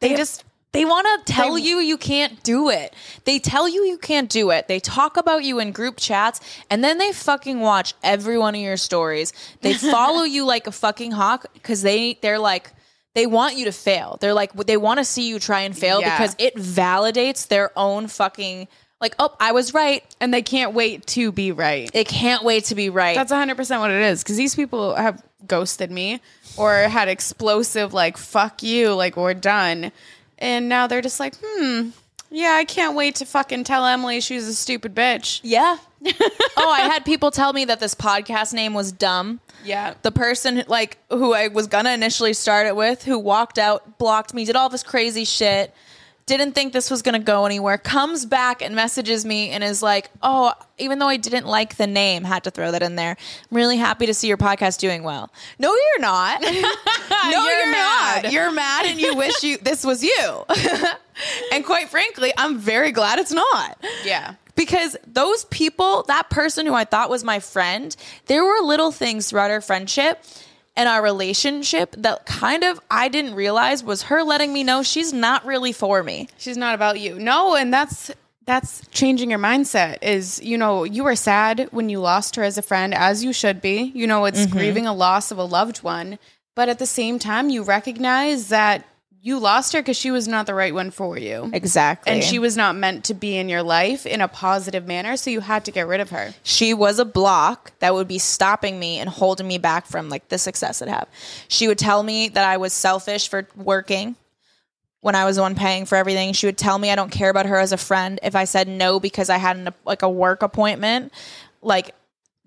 [0.00, 2.94] they, just They want to tell They- you you can't do it.
[3.24, 4.68] They tell you you can't do it.
[4.68, 8.60] They talk about you in group chats and then they fucking watch every one of
[8.60, 9.32] your stories.
[9.62, 12.70] They follow you like a fucking hawk cuz they they're like
[13.14, 14.18] they want you to fail.
[14.20, 16.16] They're like they want to see you try and fail Yeah.
[16.16, 18.68] because it validates their own fucking
[19.00, 20.02] like, oh, I was right.
[20.20, 21.88] and they can't wait to be right.
[21.92, 23.14] They can't wait to be right.
[23.14, 24.22] That's 100% what it is.
[24.24, 26.20] Because these people have ghosted me
[26.56, 29.92] or had explosive, like, fuck you, like, we're done.
[30.38, 31.90] And now they're just like, hmm,
[32.30, 35.40] yeah, I can't wait to fucking tell Emily she's a stupid bitch.
[35.44, 35.78] yeah.
[36.56, 39.38] oh, I had people tell me that this podcast name was dumb.
[39.64, 39.94] Yeah.
[40.02, 44.34] the person like who I was gonna initially start it with, who walked out, blocked
[44.34, 45.74] me, did all this crazy shit,
[46.26, 50.10] didn't think this was gonna go anywhere, comes back and messages me and is like,
[50.22, 53.16] "Oh, even though I didn't like the name, had to throw that in there.
[53.50, 56.40] I'm really happy to see your podcast doing well." No, you're not.
[56.42, 58.24] no, you're, mad.
[58.24, 58.32] not.
[58.32, 60.44] You're mad and you wish you this was you.
[61.52, 64.34] and quite frankly, I'm very glad it's not Yeah.
[64.58, 67.94] Because those people, that person who I thought was my friend,
[68.26, 70.20] there were little things throughout our friendship
[70.74, 75.12] and our relationship that kind of I didn't realize was her letting me know she's
[75.12, 76.28] not really for me.
[76.38, 77.20] She's not about you.
[77.20, 78.10] No, and that's
[78.46, 82.58] that's changing your mindset is, you know, you were sad when you lost her as
[82.58, 83.92] a friend as you should be.
[83.94, 84.56] You know, it's mm-hmm.
[84.56, 86.18] grieving a loss of a loved one,
[86.56, 88.84] but at the same time you recognize that
[89.20, 91.50] you lost her cuz she was not the right one for you.
[91.52, 92.12] Exactly.
[92.12, 95.30] And she was not meant to be in your life in a positive manner, so
[95.30, 96.34] you had to get rid of her.
[96.42, 100.28] she was a block that would be stopping me and holding me back from like
[100.28, 101.08] the success I'd have.
[101.48, 104.16] She would tell me that I was selfish for working
[105.00, 106.32] when I was the one paying for everything.
[106.32, 108.68] She would tell me I don't care about her as a friend if I said
[108.68, 111.12] no because I had an, like a work appointment.
[111.62, 111.94] Like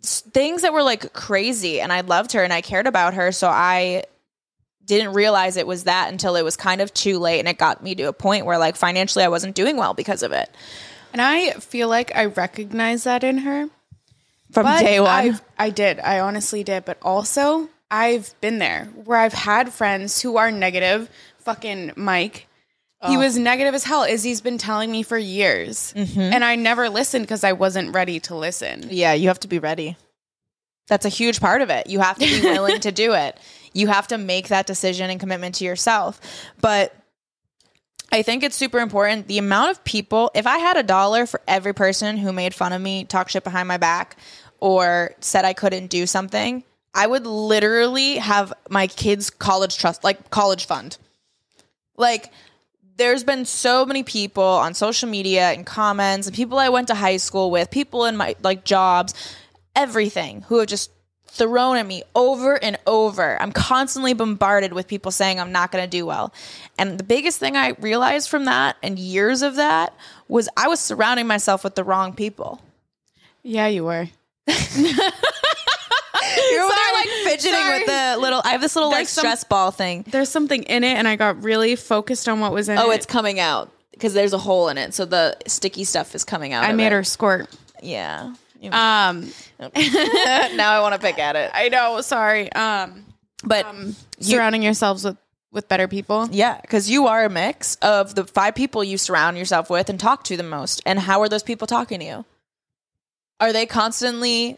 [0.03, 3.47] things that were like crazy and I loved her and I cared about her so
[3.47, 4.03] I
[4.97, 7.83] didn't realize it was that until it was kind of too late and it got
[7.83, 10.49] me to a point where like financially I wasn't doing well because of it.
[11.13, 13.69] And I feel like I recognize that in her.
[14.51, 15.09] From But day one.
[15.09, 15.99] I've, I did.
[15.99, 16.85] I honestly did.
[16.85, 21.09] But also, I've been there where I've had friends who are negative.
[21.39, 22.47] Fucking Mike.
[23.07, 23.19] He oh.
[23.19, 24.03] was negative as hell.
[24.03, 25.93] Izzy's been telling me for years.
[25.95, 26.19] Mm-hmm.
[26.19, 28.87] And I never listened because I wasn't ready to listen.
[28.91, 29.97] Yeah, you have to be ready.
[30.87, 31.87] That's a huge part of it.
[31.87, 33.39] You have to be willing to do it.
[33.73, 36.19] You have to make that decision and commitment to yourself.
[36.59, 36.95] But
[38.11, 39.27] I think it's super important.
[39.27, 42.73] The amount of people, if I had a dollar for every person who made fun
[42.73, 44.17] of me, talked shit behind my back,
[44.59, 50.29] or said I couldn't do something, I would literally have my kids' college trust, like
[50.29, 50.97] college fund.
[51.95, 52.31] Like,
[52.97, 56.95] there's been so many people on social media and comments and people I went to
[56.95, 59.13] high school with, people in my like jobs,
[59.75, 60.91] everything who have just
[61.33, 63.41] thrown at me over and over.
[63.41, 66.33] I'm constantly bombarded with people saying I'm not going to do well.
[66.77, 69.95] And the biggest thing I realized from that and years of that
[70.27, 72.61] was I was surrounding myself with the wrong people.
[73.43, 74.07] Yeah, you were.
[74.47, 74.57] You're
[76.63, 77.79] over there like fidgeting Sorry.
[77.79, 80.03] with the little I have this little like There's some- stress ball thing.
[80.07, 82.87] There's something in it, and I got really focused on what was in oh, it.
[82.87, 86.23] Oh, it's coming out because there's a hole in it, so the sticky stuff is
[86.23, 86.63] coming out.
[86.63, 86.93] I made it.
[86.93, 87.49] her squirt.
[87.81, 88.35] Yeah.
[88.69, 91.49] Um, now I want to pick at it.
[91.53, 92.01] I know.
[92.01, 92.51] Sorry.
[92.53, 93.05] Um,
[93.43, 95.17] But um, surrounding yourselves with
[95.51, 96.29] with better people.
[96.31, 99.99] yeah, because you are a mix of the five people you surround yourself with and
[99.99, 100.81] talk to the most.
[100.85, 102.25] And how are those people talking to you?
[103.41, 104.57] Are they constantly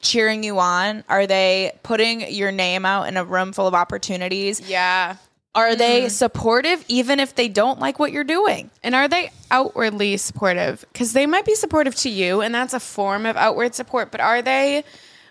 [0.00, 1.02] cheering you on?
[1.08, 4.60] Are they putting your name out in a room full of opportunities?
[4.60, 5.16] Yeah.
[5.54, 8.70] Are they supportive even if they don't like what you're doing?
[8.82, 10.84] And are they outwardly supportive?
[10.92, 14.10] Because they might be supportive to you, and that's a form of outward support.
[14.10, 14.84] But are they?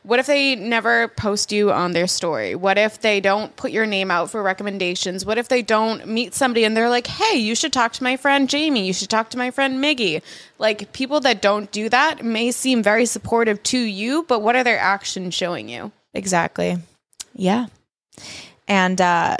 [0.03, 2.55] What if they never post you on their story?
[2.55, 5.25] What if they don't put your name out for recommendations?
[5.25, 8.17] What if they don't meet somebody and they're like, hey, you should talk to my
[8.17, 8.86] friend Jamie.
[8.86, 10.21] You should talk to my friend Miggy.
[10.59, 14.63] Like, people that don't do that may seem very supportive to you, but what are
[14.65, 15.93] their actions showing you?
[16.13, 16.77] Exactly.
[17.33, 17.67] Yeah.
[18.67, 19.38] And uh,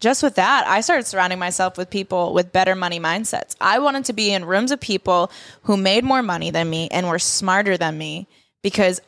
[0.00, 3.54] just with that, I started surrounding myself with people with better money mindsets.
[3.60, 5.30] I wanted to be in rooms of people
[5.62, 8.26] who made more money than me and were smarter than me
[8.62, 9.00] because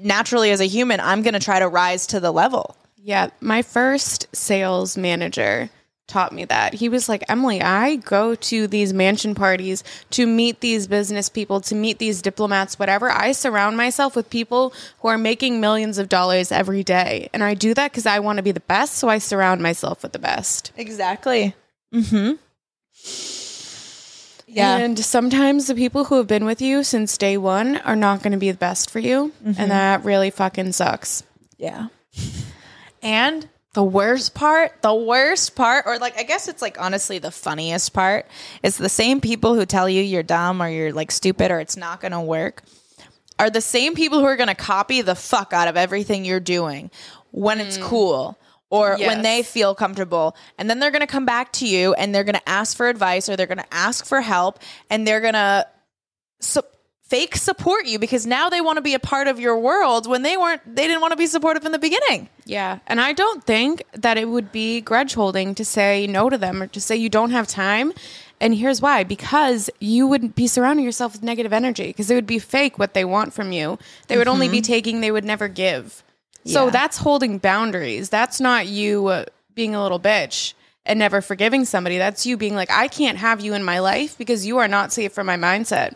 [0.00, 2.76] naturally, as a human, I'm going to try to rise to the level.
[2.96, 5.70] Yeah, my first sales manager
[6.12, 6.74] taught me that.
[6.74, 11.60] He was like, Emily, I go to these mansion parties to meet these business people,
[11.62, 13.10] to meet these diplomats, whatever.
[13.10, 17.30] I surround myself with people who are making millions of dollars every day.
[17.32, 18.94] And I do that because I want to be the best.
[18.94, 20.72] So I surround myself with the best.
[20.76, 21.54] Exactly.
[21.94, 22.32] Mm-hmm.
[24.46, 24.76] Yeah.
[24.76, 28.32] And sometimes the people who have been with you since day one are not going
[28.32, 29.32] to be the best for you.
[29.42, 31.22] And that really fucking sucks.
[31.56, 31.88] Yeah.
[33.04, 37.30] And the worst part, the worst part, or like, I guess it's like honestly the
[37.30, 38.26] funniest part,
[38.62, 41.76] is the same people who tell you you're dumb or you're like stupid or it's
[41.76, 42.62] not going to work
[43.38, 46.38] are the same people who are going to copy the fuck out of everything you're
[46.38, 46.90] doing
[47.32, 47.82] when it's mm.
[47.82, 48.38] cool
[48.70, 49.06] or Yes.
[49.08, 50.36] when they feel comfortable.
[50.58, 52.88] And then they're going to come back to you and they're going to ask for
[52.88, 55.66] advice or they're going to ask for help and they're going to
[56.40, 56.62] su-
[57.12, 60.22] fake support you because now they want to be a part of your world when
[60.22, 62.26] they weren't they didn't want to be supportive in the beginning.
[62.46, 62.78] Yeah.
[62.86, 66.62] And I don't think that it would be grudge holding to say no to them
[66.62, 67.92] or to say you don't have time.
[68.40, 72.26] And here's why because you wouldn't be surrounding yourself with negative energy because it would
[72.26, 73.78] be fake what they want from you.
[74.08, 76.02] They would only be taking, they would never give.
[76.46, 76.70] So Yeah.
[76.70, 78.08] that's holding boundaries.
[78.08, 80.54] That's not you uh, being a little bitch
[80.86, 81.98] and never forgiving somebody.
[81.98, 84.94] That's you being like, I can't have you in my life because you are not
[84.94, 85.92] safe for my mindset.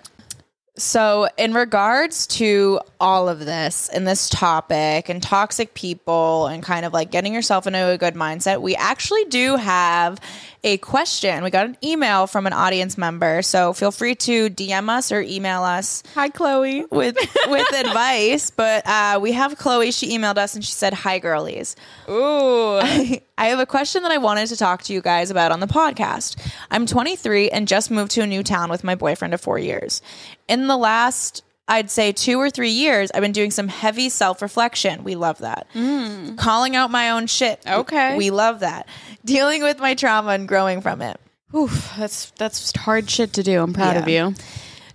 [0.78, 6.84] So, in regards to all of this and this topic and toxic people and kind
[6.84, 10.20] of like getting yourself into a good mindset, we actually do have
[10.64, 11.42] a question.
[11.44, 13.40] We got an email from an audience member.
[13.40, 16.84] So, feel free to DM us or email us Hi, Chloe.
[16.90, 17.16] with
[17.48, 18.50] with advice.
[18.50, 19.90] But uh, we have Chloe.
[19.92, 21.74] She emailed us and she said, "Hi, girlies.
[22.08, 22.78] Ooh.
[23.38, 25.66] I have a question that I wanted to talk to you guys about on the
[25.66, 26.36] podcast.
[26.70, 30.00] I'm 23 and just moved to a new town with my boyfriend of four years.
[30.48, 34.40] In the last, I'd say two or three years, I've been doing some heavy self
[34.42, 35.04] reflection.
[35.04, 35.66] We love that.
[35.74, 36.38] Mm.
[36.38, 37.60] Calling out my own shit.
[37.66, 38.16] Okay.
[38.16, 38.88] We love that.
[39.24, 41.18] Dealing with my trauma and growing from it.
[41.54, 43.62] Oof, that's that's hard shit to do.
[43.62, 44.34] I'm proud of you.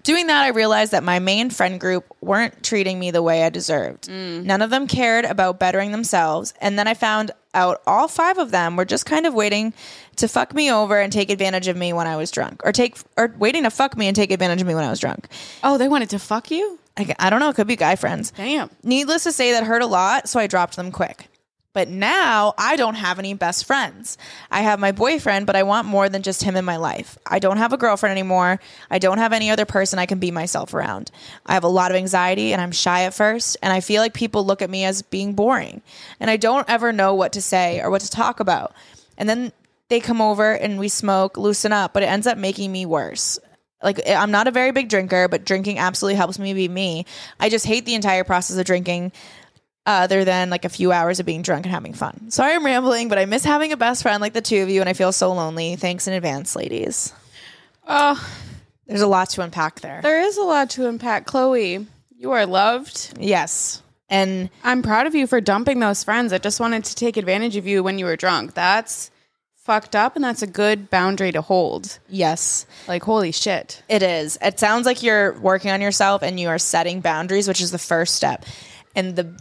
[0.04, 3.50] Doing that, I realized that my main friend group weren't treating me the way I
[3.50, 4.08] deserved.
[4.08, 4.46] Mm.
[4.46, 6.54] None of them cared about bettering themselves.
[6.60, 9.74] And then I found out all five of them were just kind of waiting
[10.22, 12.98] to fuck me over and take advantage of me when I was drunk, or take
[13.18, 15.28] or waiting to fuck me and take advantage of me when I was drunk.
[15.64, 16.80] Oh, they wanted to fuck you?
[16.98, 17.50] I, I don't know.
[17.50, 18.32] It could be guy friends.
[18.32, 18.70] Damn.
[18.84, 21.28] Needless to say, that hurt a lot, so I dropped them quick.
[21.74, 24.18] But now I don't have any best friends.
[24.50, 27.18] I have my boyfriend, but I want more than just him in my life.
[27.26, 28.60] I don't have a girlfriend anymore.
[28.90, 31.12] I don't have any other person I can be myself around.
[31.46, 34.14] I have a lot of anxiety and I'm shy at first, and I feel like
[34.14, 35.82] people look at me as being boring.
[36.20, 38.74] And I don't ever know what to say or what to talk about.
[39.18, 39.54] And then
[39.92, 43.40] they come over and we smoke, loosen up, but it ends up making me worse
[43.84, 47.06] like I'm not a very big drinker, but drinking absolutely helps me be me.
[47.40, 49.12] I just hate the entire process of drinking
[49.86, 52.30] other than like a few hours of being drunk and having fun.
[52.30, 54.82] Sorry I'm rambling, but I miss having a best friend like the two of you
[54.82, 55.76] and I feel so lonely.
[55.76, 57.14] Thanks in advance, ladies.
[57.88, 58.24] Oh,
[58.86, 60.02] There's a lot to unpack there.
[60.04, 61.26] there is a lot to unpack.
[61.26, 63.18] Chloe, you are loved.
[63.20, 63.82] Yes.
[64.08, 67.56] And I'm proud of you for dumping those friends that just wanted to take advantage
[67.56, 68.54] of you when you were drunk.
[68.54, 69.10] That's
[69.64, 72.00] fucked up and that's a good boundary to hold.
[72.10, 73.84] yes, Like, holy shit.
[73.88, 74.38] it is.
[74.42, 77.78] It sounds like you're working on yourself and you are setting boundaries, which is the
[77.80, 78.46] first step.
[78.96, 79.38] And the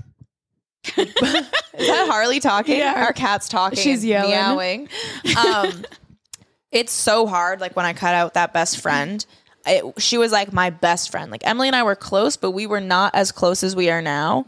[0.97, 2.79] is that Harley talking?
[2.79, 3.05] Yeah.
[3.05, 3.79] Our cat's talking.
[3.79, 4.31] She's yelling.
[4.31, 4.89] meowing.
[5.37, 5.85] Um,
[6.73, 7.61] it's so hard.
[7.61, 9.25] Like when I cut out that best friend,
[9.67, 11.31] it, she was like my best friend.
[11.31, 14.01] Like Emily and I were close, but we were not as close as we are
[14.01, 14.47] now.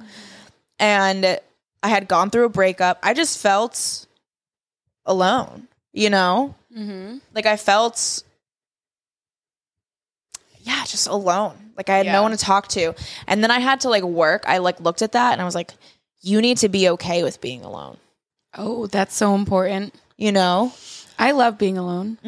[0.78, 1.38] And
[1.82, 2.98] I had gone through a breakup.
[3.02, 4.06] I just felt
[5.06, 6.54] alone, you know?
[6.76, 7.18] Mm-hmm.
[7.34, 8.22] Like I felt,
[10.60, 11.56] yeah, just alone.
[11.76, 12.12] Like I had Yeah.
[12.12, 12.94] no one to talk to.
[13.26, 14.44] And then I had to like work.
[14.46, 15.72] I like looked at that and I was like,
[16.20, 17.96] you need to be okay with being alone,
[18.56, 19.94] Oh, that's so important.
[20.16, 20.72] you know?
[21.18, 22.18] I love being alone.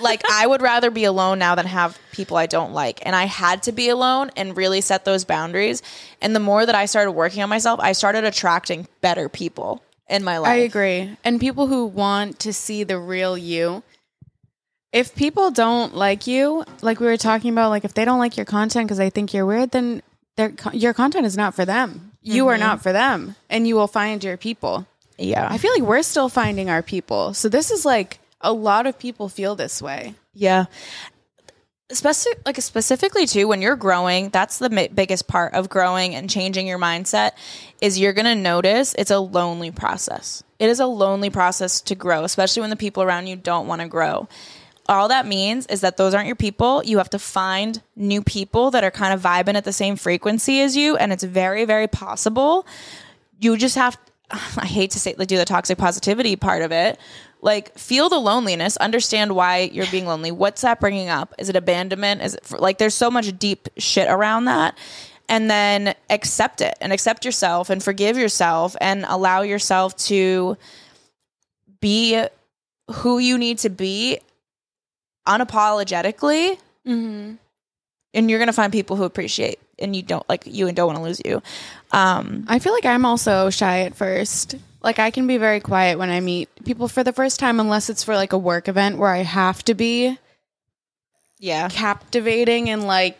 [0.00, 3.04] like I would rather be alone now than have people I don't like.
[3.04, 5.82] And I had to be alone and really set those boundaries.
[6.22, 10.24] And the more that I started working on myself, I started attracting better people in
[10.24, 10.50] my life.
[10.50, 11.16] I agree.
[11.24, 13.82] And people who want to see the real you.
[14.92, 18.36] If people don't like you, like we were talking about, like if they don't like
[18.36, 20.02] your content because they think you're weird, then
[20.36, 22.12] their your content is not for them.
[22.22, 22.82] You are not mm-hmm.
[22.82, 24.86] for them, and you will find your people.
[25.18, 25.46] Yeah.
[25.50, 27.34] I feel like we're still finding our people.
[27.34, 30.14] So this is like a lot of people feel this way.
[30.34, 30.66] Yeah.
[31.88, 36.28] Especially like specifically too when you're growing, that's the mi- biggest part of growing and
[36.28, 37.32] changing your mindset
[37.80, 40.42] is you're going to notice it's a lonely process.
[40.58, 43.82] It is a lonely process to grow, especially when the people around you don't want
[43.82, 44.28] to grow.
[44.88, 46.82] All that means is that those aren't your people.
[46.84, 50.60] You have to find new people that are kind of vibing at the same frequency
[50.60, 52.66] as you and it's very very possible.
[53.38, 53.96] You just have
[54.30, 56.98] I hate to say do the toxic positivity part of it.
[57.40, 60.32] Like feel the loneliness, understand why you're being lonely.
[60.32, 61.34] What's that bringing up?
[61.38, 62.22] Is it abandonment?
[62.22, 64.76] Is it like there's so much deep shit around that.
[65.28, 70.56] And then accept it and accept yourself and forgive yourself and allow yourself to
[71.80, 72.24] be
[72.90, 74.20] who you need to be
[75.26, 76.58] unapologetically.
[76.86, 77.34] Mm-hmm.
[78.14, 80.98] And you're gonna find people who appreciate and you don't like you and don't want
[80.98, 81.42] to lose you.
[81.92, 84.56] Um, I feel like I'm also shy at first.
[84.86, 87.90] Like I can be very quiet when I meet people for the first time, unless
[87.90, 90.16] it's for like a work event where I have to be
[91.40, 91.68] yeah.
[91.68, 93.18] captivating and like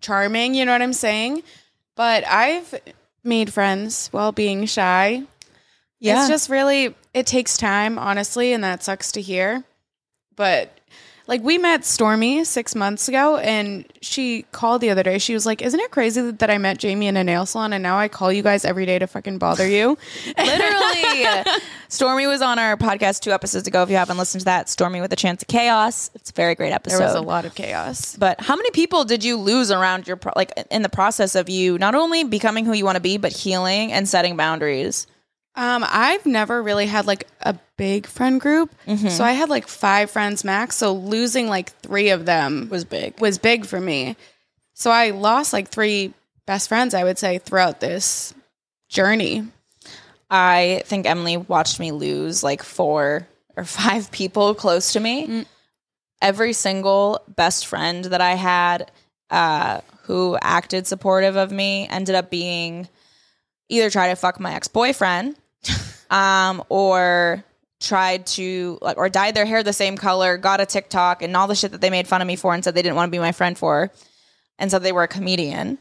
[0.00, 0.54] charming.
[0.54, 1.42] You know what I'm saying?
[1.96, 2.80] But I've
[3.22, 5.24] made friends while being shy.
[6.00, 6.20] Yeah.
[6.20, 9.64] It's just really it takes time, honestly, and that sucks to hear.
[10.34, 10.75] But
[11.26, 15.18] like we met Stormy six months ago, and she called the other day.
[15.18, 17.72] She was like, "Isn't it crazy that, that I met Jamie in a nail salon,
[17.72, 19.98] and now I call you guys every day to fucking bother you?"
[20.38, 21.52] Literally.
[21.88, 23.82] Stormy was on our podcast two episodes ago.
[23.82, 26.10] If you haven't listened to that, Stormy with a Chance of Chaos.
[26.14, 26.98] It's a very great episode.
[26.98, 28.16] there was a lot of chaos.
[28.16, 31.48] But how many people did you lose around your pro- like in the process of
[31.48, 35.06] you not only becoming who you want to be, but healing and setting boundaries?
[35.56, 38.70] Um, I've never really had like a big friend group,
[39.08, 40.76] so I had like five friends max.
[40.76, 43.18] So losing like three of them Was big.
[43.20, 44.16] was big for me.
[44.74, 46.12] So I lost like three
[46.46, 48.34] best friends, I would say, throughout this
[48.90, 49.44] journey.
[50.30, 53.26] I think Emily watched me lose like four
[53.56, 55.46] or five people close to me.
[56.20, 58.90] Every single best friend that I had
[59.30, 62.88] uh, who acted supportive of me ended up being
[63.68, 65.36] either try to fuck my ex boyfriend
[66.10, 67.44] um, or
[67.80, 71.46] tried to like or dyed their hair the same color, got a TikTok and all
[71.46, 73.10] the shit that they made fun of me for and said they didn't want to
[73.10, 73.90] be my friend for
[74.58, 75.78] and said they were a comedian.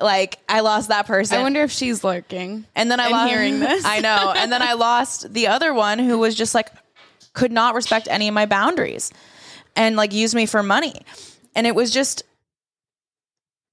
[0.00, 1.38] Like I lost that person.
[1.38, 2.66] I wonder if she's lurking.
[2.74, 3.84] And then I lost hearing this.
[3.84, 4.32] I know.
[4.36, 6.70] And then I lost the other one who was just like
[7.32, 9.12] could not respect any of my boundaries
[9.76, 11.02] and like use me for money.
[11.54, 12.22] And it was just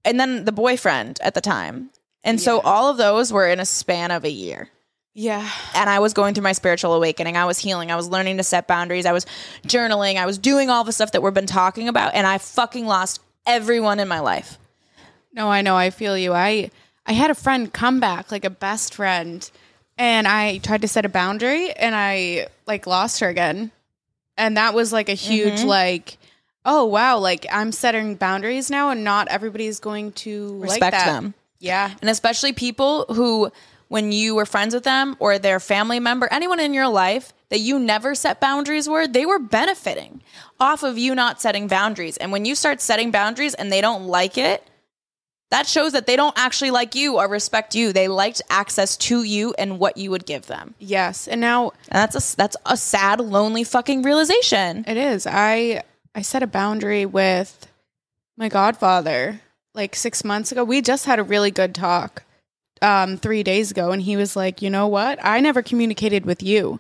[0.04, 1.92] and then the boyfriend at the time.
[2.24, 4.70] And so all of those were in a span of a year.
[5.14, 5.50] Yeah.
[5.76, 7.36] And I was going through my spiritual awakening.
[7.36, 7.92] I was healing.
[7.92, 9.06] I was learning to set boundaries.
[9.06, 9.26] I was
[9.68, 10.16] journaling.
[10.16, 12.14] I was doing all the stuff that we've been talking about.
[12.16, 14.58] And I fucking lost everyone in my life.
[15.34, 15.76] No, I know.
[15.76, 16.34] I feel you.
[16.34, 16.72] I
[17.06, 19.50] I had a friend come back, like a best friend,
[19.98, 23.72] and I tried to set a boundary and I like lost her again.
[24.38, 25.68] And that was like a huge Mm-hmm.
[25.68, 26.18] like
[26.64, 31.06] oh wow, like I'm setting boundaries now and not everybody's going to like Respect that.
[31.06, 31.34] them.
[31.60, 31.92] Yeah.
[32.02, 33.52] And especially people who,
[33.92, 37.60] when you were friends with them or their family member, anyone in your life that
[37.60, 40.22] you never set boundaries with, they were benefiting
[40.62, 42.16] off of you not setting boundaries.
[42.16, 44.66] And when you start setting boundaries and they don't like it,
[45.50, 47.92] that shows that they don't actually like you or respect you.
[47.92, 50.74] They liked access to you and what you would give them.
[50.80, 51.28] Yes.
[51.28, 54.86] And now And that's a that's a sad, lonely fucking realization.
[54.88, 55.28] It is.
[55.28, 55.84] I
[56.16, 57.68] I set a boundary with
[58.38, 59.42] my godfather
[59.74, 60.64] like 6 months ago.
[60.64, 62.24] We just had a really good talk
[62.82, 65.20] um 3 days ago and he was like, "You know what?
[65.24, 66.80] I never communicated with you.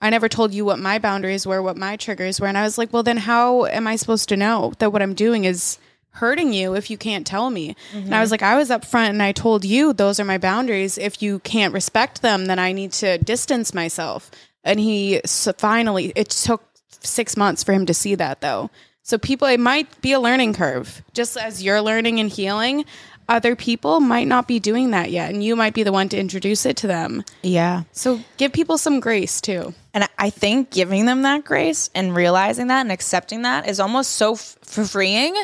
[0.00, 2.78] I never told you what my boundaries were, what my triggers were." And I was
[2.78, 5.78] like, "Well, then how am I supposed to know that what I'm doing is
[6.16, 9.22] hurting you if you can't tell me?" And I was like, "I was upfront and
[9.22, 10.98] I told you those are my boundaries.
[10.98, 14.30] If you can't respect them, then I need to distance myself."
[14.64, 16.62] And he so finally it took
[17.00, 18.70] six months for him to see that though.
[19.04, 21.02] So people, it might be a learning curve.
[21.12, 22.84] Just as you're learning and healing,
[23.28, 26.18] other people might not be doing that yet, and you might be the one to
[26.18, 27.24] introduce it to them.
[27.42, 27.84] Yeah.
[27.92, 29.74] So give people some grace too.
[29.94, 34.12] And I think giving them that grace and realizing that and accepting that is almost
[34.12, 35.34] so f- freeing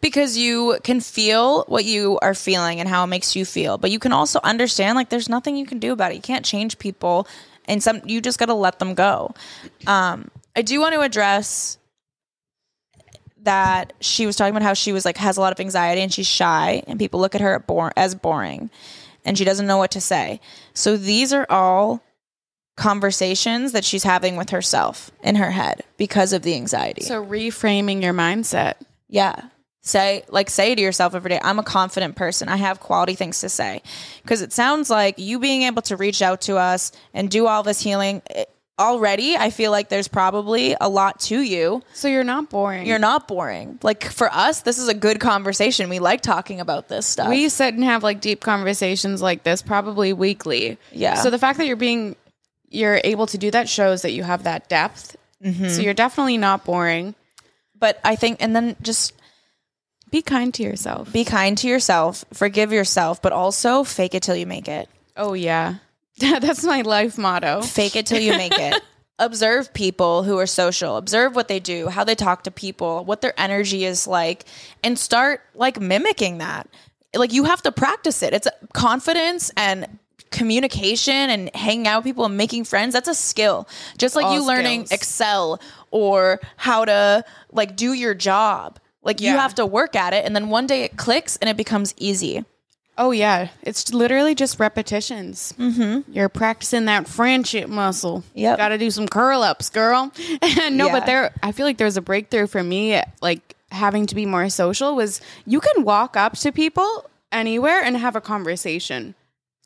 [0.00, 3.78] because you can feel what you are feeling and how it makes you feel.
[3.78, 6.16] But you can also understand like there's nothing you can do about it.
[6.16, 7.26] You can't change people
[7.64, 9.34] and some you just got to let them go.
[9.86, 11.78] Um I do want to address
[13.46, 16.12] that she was talking about how she was like has a lot of anxiety and
[16.12, 18.70] she's shy and people look at her bor- as boring
[19.24, 20.40] and she doesn't know what to say.
[20.74, 22.02] So these are all
[22.76, 27.02] conversations that she's having with herself in her head because of the anxiety.
[27.02, 28.74] So reframing your mindset.
[29.08, 29.48] yeah.
[29.82, 32.48] Say like say to yourself every day, I'm a confident person.
[32.48, 33.82] I have quality things to say.
[34.26, 37.62] Cuz it sounds like you being able to reach out to us and do all
[37.62, 41.82] this healing it, already, I feel like there's probably a lot to you.
[41.94, 42.86] So you're not boring.
[42.86, 43.78] You're not boring.
[43.82, 45.88] Like for us, this is a good conversation.
[45.88, 47.28] We like talking about this stuff.
[47.28, 50.78] we sit and have like deep conversations like this probably weekly.
[50.92, 51.14] Yeah.
[51.14, 52.16] So the fact that you're being
[52.68, 55.16] you're able to do that shows that you have that depth.
[55.42, 55.68] Mm-hmm.
[55.68, 57.14] So you're definitely not boring.
[57.78, 59.12] but I think and then just
[60.10, 61.12] Be kind to yourself.
[61.12, 64.88] be kind to yourself, forgive yourself, but also fake it till you make it.
[65.16, 65.76] oh yeah.
[66.40, 67.62] That's my life motto.
[67.62, 68.82] fake it till you make it.
[69.18, 70.96] Observe people who are social.
[70.96, 74.44] Observe what they do, how they talk to people, what their energy is like,
[74.82, 76.68] and start like mimicking that.
[77.14, 78.34] Like you have to practice it.
[78.34, 79.98] It's confidence and
[80.30, 82.92] communication and hanging out with people and making friends.
[82.92, 83.68] That's a skill.
[83.96, 85.00] Just like All you learning skills.
[85.00, 85.60] Excel
[85.90, 88.78] or how to like do your job.
[89.02, 91.56] Like you have to work at it and then one day it clicks and it
[91.56, 92.44] becomes easy.
[92.98, 95.52] Oh yeah, it's literally just repetitions.
[95.58, 96.10] Mm-hmm.
[96.12, 98.24] You're practicing that friendship muscle.
[98.34, 98.56] Yep.
[98.58, 100.10] got to do some curl ups, girl.
[100.70, 100.92] no, Yeah.
[100.92, 104.48] but there, I feel like there's a breakthrough for me, like having to be more
[104.48, 104.96] social.
[104.96, 109.14] Was you can walk up to people anywhere and have a conversation.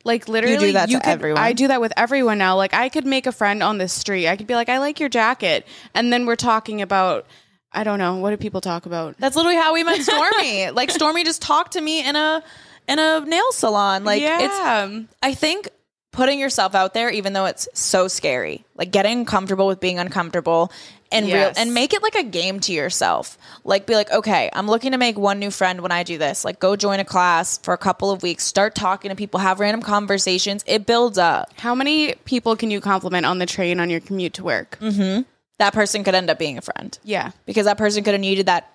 [0.03, 1.41] Like literally, that to could, everyone.
[1.41, 2.55] I do that with everyone now.
[2.57, 4.27] Like I could make a friend on the street.
[4.27, 7.27] I could be like, "I like your jacket," and then we're talking about,
[7.71, 9.15] I don't know, what do people talk about?
[9.19, 10.71] That's literally how we met Stormy.
[10.71, 12.43] like Stormy just talked to me in a
[12.87, 14.03] in a nail salon.
[14.03, 15.69] Like it's yeah, I think
[16.11, 20.71] putting yourself out there, even though it's so scary, like getting comfortable with being uncomfortable
[21.11, 23.37] and real and make it like a game to yourself.
[23.63, 26.45] Like be like, okay, I'm looking to make one new friend when I do this.
[26.45, 29.59] Like go join a class for a couple of weeks, start talking to people, have
[29.59, 30.63] random conversations.
[30.67, 31.51] It builds up.
[31.57, 34.77] how many people can you compliment on the train on your commute to work?
[34.81, 35.23] Mm-hmm.
[35.59, 36.97] That person could end up being a friend.
[37.03, 38.71] Yeah, because that person could have needed that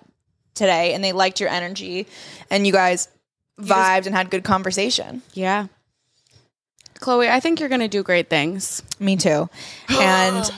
[0.53, 2.07] today and they liked your energy
[2.49, 3.09] and you guys
[3.59, 5.21] vibed and had good conversation.
[5.33, 5.67] yeah.
[6.99, 8.81] Chloe, I think you're gonna do great things.
[8.99, 9.49] Me too.
[9.89, 10.51] And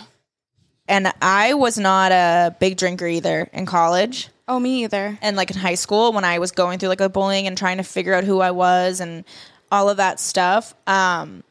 [0.87, 5.19] and I was not a big drinker either in college Oh, me either.
[5.21, 7.77] and like in high school when I was going through like the bullying and trying
[7.77, 9.23] to figure out who I was and
[9.71, 10.73] all of that stuff.
[10.87, 11.43] Um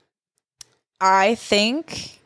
[1.00, 2.18] I think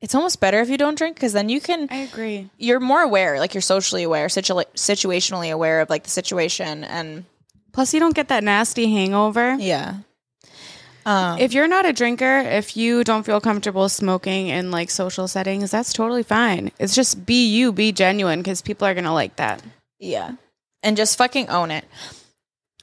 [0.00, 2.48] it's almost better if you don't drink because then you can I agree.
[2.58, 7.24] you're more aware, like you're socially aware, situa- situationally aware of like the situation and
[7.72, 9.54] Plus, you don't get that nasty hangover.
[9.54, 9.96] yeah.
[11.06, 15.26] Um, If you're not a drinker, if you don't feel comfortable smoking in like social
[15.26, 16.72] settings, that's totally fine.
[16.78, 19.62] It's just be you, be genuine because people are going to like that.
[19.98, 20.32] Yeah.
[20.82, 21.86] And just fucking own it.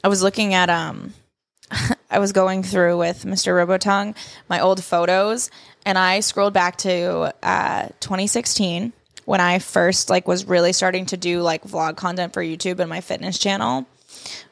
[0.04, 1.14] I was looking at um
[2.10, 3.54] I was going through with Mr.
[3.54, 4.16] Robotongue
[4.50, 5.52] my old photos
[5.86, 8.94] and I scrolled back to uh 2016
[9.26, 12.90] when I first like was really starting to do like vlog content for YouTube and
[12.90, 13.86] my fitness channel.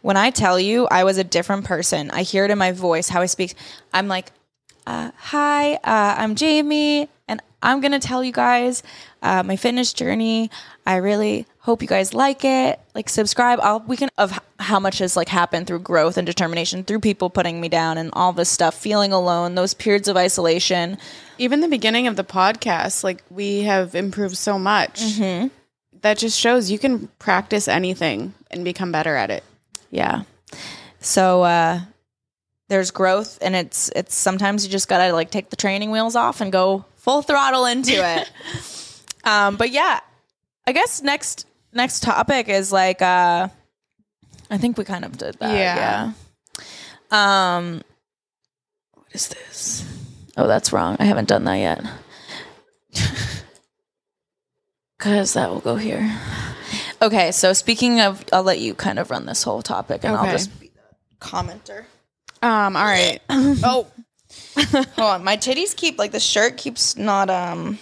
[0.01, 3.09] When I tell you I was a different person, I hear it in my voice
[3.09, 3.55] how I speak.
[3.93, 4.31] I'm like
[4.87, 8.83] uh, hi, uh, I'm Jamie, and I'm gonna tell you guys
[9.21, 10.51] uh, my fitness journey.
[10.85, 12.79] I really hope you guys like it.
[12.93, 13.59] Like, subscribe.
[13.61, 17.29] I'll we can of how much has like happened through growth and determination, through people
[17.29, 20.97] putting me down and all this stuff, feeling alone, those periods of isolation.
[21.37, 24.99] Even the beginning of the podcast, like we have improved so much.
[26.01, 29.43] That just shows you can practice anything and become better at it.
[29.91, 30.23] Yeah.
[30.99, 31.79] So uh,
[32.69, 36.41] there's growth, and it's it's sometimes you just gotta like take the training wheels off
[36.41, 38.29] and go full throttle into it.
[39.23, 39.99] um, but yeah,
[40.67, 43.47] I guess next next topic is like uh,
[44.49, 45.53] I think we kind of did that.
[45.53, 46.11] Yeah.
[47.11, 47.55] Yeah.
[47.57, 47.81] Um,
[48.93, 49.85] what is this?
[50.37, 50.97] Oh, that's wrong.
[50.99, 51.83] I haven't done that yet.
[54.97, 56.17] Because that will go here.
[57.01, 60.31] Okay, so speaking of, I'll let you kind of run this whole topic, and I'll
[60.31, 60.81] just be the
[61.25, 61.85] commenter.
[62.41, 63.19] Um, all right.
[63.29, 63.87] Oh,
[64.57, 65.23] hold on.
[65.23, 67.79] My titties keep like the shirt keeps not um.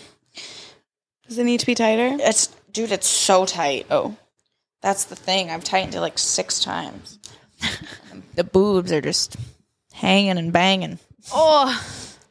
[1.28, 2.18] Does it need to be tighter?
[2.20, 3.86] It's dude, it's so tight.
[3.89, 4.16] Oh,
[4.82, 5.49] that's the thing.
[5.49, 7.18] I've tightened it like six times.
[8.36, 9.36] the boobs are just
[9.93, 10.99] hanging and banging.
[11.34, 11.82] Oh,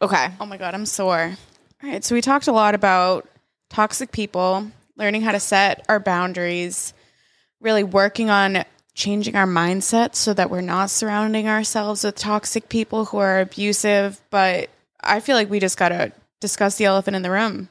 [0.02, 0.28] Okay.
[0.40, 1.32] oh my God, I'm sore.
[1.82, 2.04] All right.
[2.04, 3.28] So we talked a lot about
[3.70, 6.92] toxic people, learning how to set our boundaries,
[7.60, 8.64] really working on
[8.94, 14.20] changing our mindset so that we're not surrounding ourselves with toxic people who are abusive.
[14.30, 14.68] But
[15.00, 17.68] I feel like we just got to discuss the elephant in the room.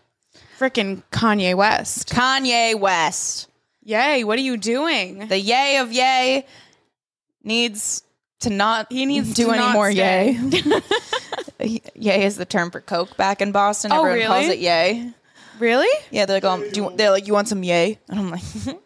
[0.57, 2.09] Freaking Kanye West.
[2.09, 3.47] Kanye West,
[3.83, 5.27] Yay, what are you doing?
[5.27, 6.45] the yay of yay,
[7.43, 8.03] needs
[8.41, 10.33] to not He needs do to any more stay.
[11.59, 11.81] yay.
[11.95, 13.91] yay is the term for coke back in Boston.
[13.91, 14.57] Oh, Everyone calls really?
[14.57, 15.11] it yay.
[15.61, 15.87] Really?
[16.09, 17.99] Yeah, they're like, um, do you, they're like, you want some yay?
[18.09, 18.41] And I'm like,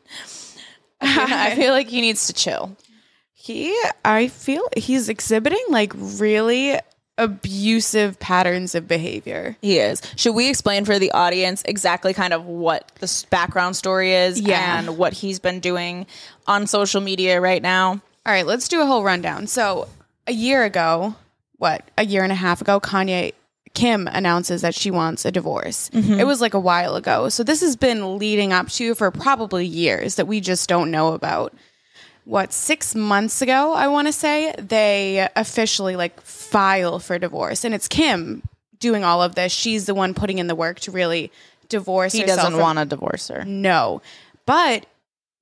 [1.01, 2.75] I, feel, like he needs to chill.
[3.33, 3.73] He,
[4.03, 6.77] I feel he's exhibiting like really
[7.17, 9.55] abusive patterns of behavior.
[9.61, 10.01] He is.
[10.17, 14.79] Should we explain for the audience exactly kind of what the background story is Yeah.
[14.79, 16.07] and what he's been doing
[16.45, 18.01] on social media right now?
[18.25, 19.47] All right, let's do a whole rundown.
[19.47, 19.87] So,
[20.27, 21.15] a year ago,
[21.57, 23.33] what, a year and a half ago, Kanye
[23.75, 25.89] Kim announces that she wants a divorce.
[25.93, 26.19] Mm-hmm.
[26.19, 27.29] It was like a while ago.
[27.29, 31.13] So, this has been leading up to for probably years that we just don't know
[31.13, 31.53] about.
[32.23, 37.63] What, six months ago, I want to say, they officially like file for divorce.
[37.63, 38.41] And it's Kim
[38.79, 39.51] doing all of this.
[39.51, 41.31] She's the one putting in the work to really
[41.69, 43.45] divorce He herself doesn't want to divorce her.
[43.45, 44.01] no.
[44.47, 44.87] But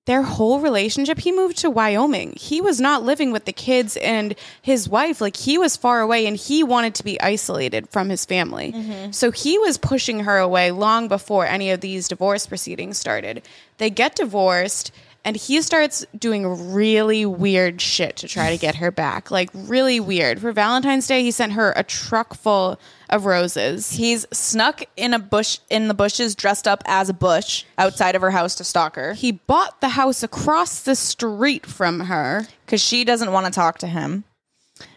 [0.05, 2.33] their whole relationship, he moved to Wyoming.
[2.35, 5.21] He was not living with the kids and his wife.
[5.21, 8.73] Like he was far away and he wanted to be isolated from his family.
[8.73, 9.11] Mm-hmm.
[9.11, 13.43] So he was pushing her away long before any of these divorce proceedings started.
[13.77, 14.91] They get divorced
[15.25, 19.31] and he starts doing really weird shit to try to get her back.
[19.31, 20.41] Like really weird.
[20.41, 22.77] For Valentine's Day, he sent her a truck full
[23.13, 23.91] of roses.
[23.91, 28.21] He's snuck in a bush in the bushes dressed up as a bush outside of
[28.21, 32.47] her house to stalk her He bought the house across the street from her.
[32.65, 34.23] because she doesn't want to talk to him.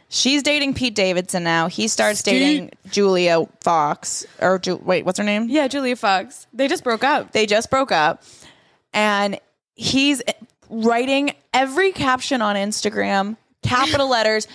[0.08, 1.66] She's dating Pete Davidson now.
[1.68, 2.32] He starts Steve.
[2.40, 4.24] dating Julia Fox.
[4.40, 5.48] Or Ju- wait, what's her name?
[5.48, 6.46] Yeah, Julia Fox.
[6.52, 7.32] They just broke up.
[7.32, 8.22] They just broke up,
[8.92, 9.38] and
[9.74, 10.22] he's
[10.70, 14.46] writing every caption on Instagram, capital letters.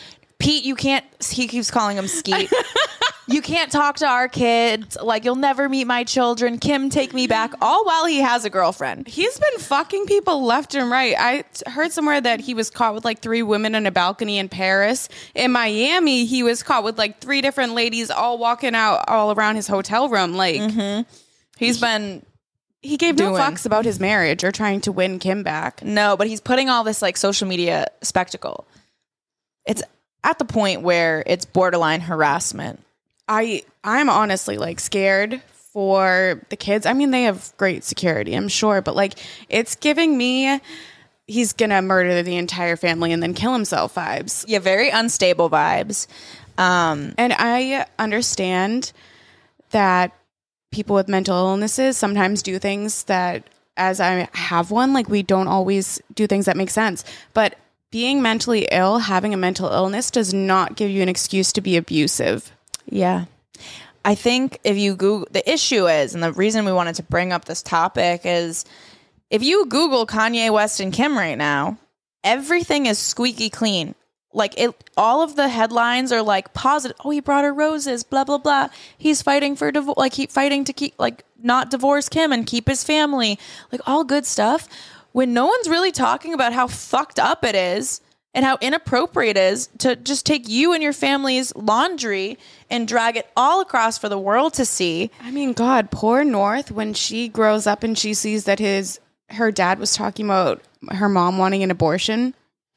[0.41, 1.05] Pete, you can't.
[1.23, 2.51] He keeps calling him Skete.
[3.27, 4.97] you can't talk to our kids.
[5.01, 6.57] Like you'll never meet my children.
[6.57, 7.53] Kim, take me back.
[7.61, 9.07] All while he has a girlfriend.
[9.07, 11.15] He's been fucking people left and right.
[11.17, 14.39] I t- heard somewhere that he was caught with like three women in a balcony
[14.39, 15.09] in Paris.
[15.35, 19.55] In Miami, he was caught with like three different ladies all walking out all around
[19.55, 20.33] his hotel room.
[20.33, 21.01] Like mm-hmm.
[21.61, 22.25] He's been
[22.81, 25.83] he gave no fucks about his marriage or trying to win Kim back.
[25.83, 28.67] No, but he's putting all this like social media spectacle.
[29.67, 29.83] It's
[30.23, 32.79] at the point where it's borderline harassment.
[33.27, 35.41] I I'm honestly like scared
[35.73, 36.85] for the kids.
[36.85, 39.13] I mean, they have great security, I'm sure, but like
[39.49, 40.59] it's giving me
[41.27, 44.43] he's gonna murder the entire family and then kill himself vibes.
[44.47, 46.07] Yeah, very unstable vibes.
[46.57, 48.91] Um, And I understand
[49.69, 50.11] that
[50.71, 53.43] people with mental illnesses sometimes do things that,
[53.77, 57.05] as I have one, like we don't always do things that make sense.
[57.33, 57.55] But
[57.91, 61.77] being mentally ill, having a mental illness, does not give you an excuse to be
[61.77, 62.51] abusive.
[62.87, 63.25] yeah.
[64.03, 67.31] I think if you Google, the issue is, and the reason we wanted to bring
[67.31, 68.65] up this topic is
[69.29, 71.77] if you Google Kanye West and Kim right now,
[72.23, 73.93] everything is squeaky clean.
[74.33, 76.97] Like it, all of the headlines are like positive.
[77.03, 78.03] Oh, he brought her roses.
[78.03, 78.69] Blah blah blah.
[78.97, 79.97] He's fighting for divorce.
[79.97, 83.37] Like he fighting to keep like not divorce Kim and keep his family.
[83.71, 84.67] Like all good stuff.
[85.11, 88.01] When no one's really talking about how fucked up it is
[88.33, 92.37] and how inappropriate it is to just take you and your family's laundry
[92.69, 95.11] and drag it all across for the world to see.
[95.21, 98.99] I mean, God, poor North when she grows up and she sees that his
[99.29, 102.33] her dad was talking about her mom wanting an abortion.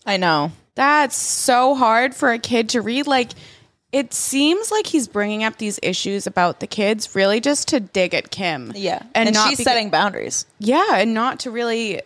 [0.07, 0.53] I know.
[0.74, 3.07] That's so hard for a kid to read.
[3.07, 3.30] Like,
[3.93, 8.12] it seems like he's bringing up these issues about the kids really just to dig
[8.12, 8.72] at Kim.
[8.74, 9.03] Yeah.
[9.14, 10.47] and, And, not she's beca- setting boundaries.
[10.59, 12.03] Yeah, and not to really.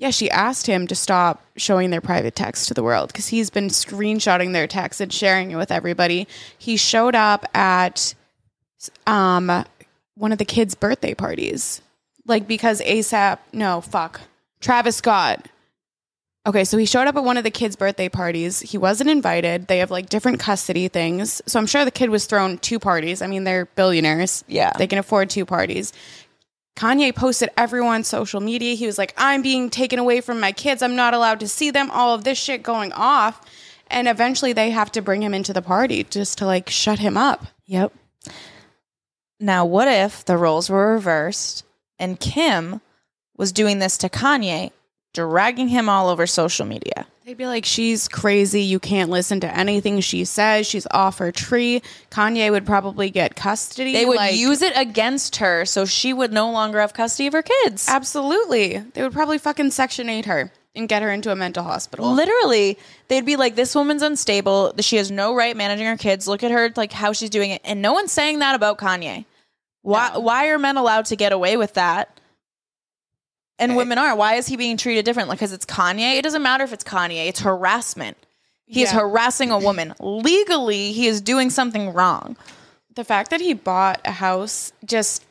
[0.00, 3.50] Yeah, she asked him to stop showing their private text to the world because he's
[3.50, 6.26] been screenshotting their text and sharing it with everybody.
[6.56, 8.14] He showed up at
[9.06, 9.62] um
[10.14, 11.82] one of the kids' birthday parties,
[12.26, 13.40] like because ASAP.
[13.52, 14.22] No, fuck,
[14.60, 15.46] Travis Scott.
[16.46, 18.60] Okay, so he showed up at one of the kids' birthday parties.
[18.60, 19.66] He wasn't invited.
[19.66, 21.42] They have like different custody things.
[21.44, 23.20] So I'm sure the kid was thrown two parties.
[23.20, 24.42] I mean, they're billionaires.
[24.48, 24.72] Yeah.
[24.78, 25.92] They can afford two parties.
[26.76, 28.74] Kanye posted everyone's social media.
[28.74, 30.82] He was like, I'm being taken away from my kids.
[30.82, 31.90] I'm not allowed to see them.
[31.90, 33.40] All of this shit going off.
[33.88, 37.16] And eventually they have to bring him into the party just to like shut him
[37.16, 37.46] up.
[37.66, 37.92] Yep.
[39.40, 41.64] Now, what if the roles were reversed
[41.98, 42.80] and Kim
[43.36, 44.70] was doing this to Kanye,
[45.14, 47.06] dragging him all over social media?
[47.30, 48.62] They'd be like, she's crazy.
[48.62, 50.66] You can't listen to anything she says.
[50.66, 51.80] She's off her tree.
[52.10, 53.92] Kanye would probably get custody.
[53.92, 57.32] They would like- use it against her so she would no longer have custody of
[57.34, 57.86] her kids.
[57.88, 58.78] Absolutely.
[58.78, 62.10] They would probably fucking Section 8 her and get her into a mental hospital.
[62.10, 62.76] Literally,
[63.06, 64.74] they'd be like, "This woman's unstable.
[64.80, 66.26] She has no right managing her kids.
[66.26, 69.24] Look at her, like how she's doing it." And no one's saying that about Kanye.
[69.82, 70.10] Why?
[70.14, 70.18] No.
[70.18, 72.19] Why are men allowed to get away with that?
[73.60, 74.16] And women are.
[74.16, 75.36] Why is he being treated differently?
[75.36, 76.16] Because it's Kanye.
[76.18, 77.28] It doesn't matter if it's Kanye.
[77.28, 78.16] It's harassment.
[78.66, 79.00] He is Yeah.
[79.00, 79.94] harassing a woman.
[80.00, 82.36] Legally, he is doing something wrong.
[82.96, 85.24] the fact that he bought a house just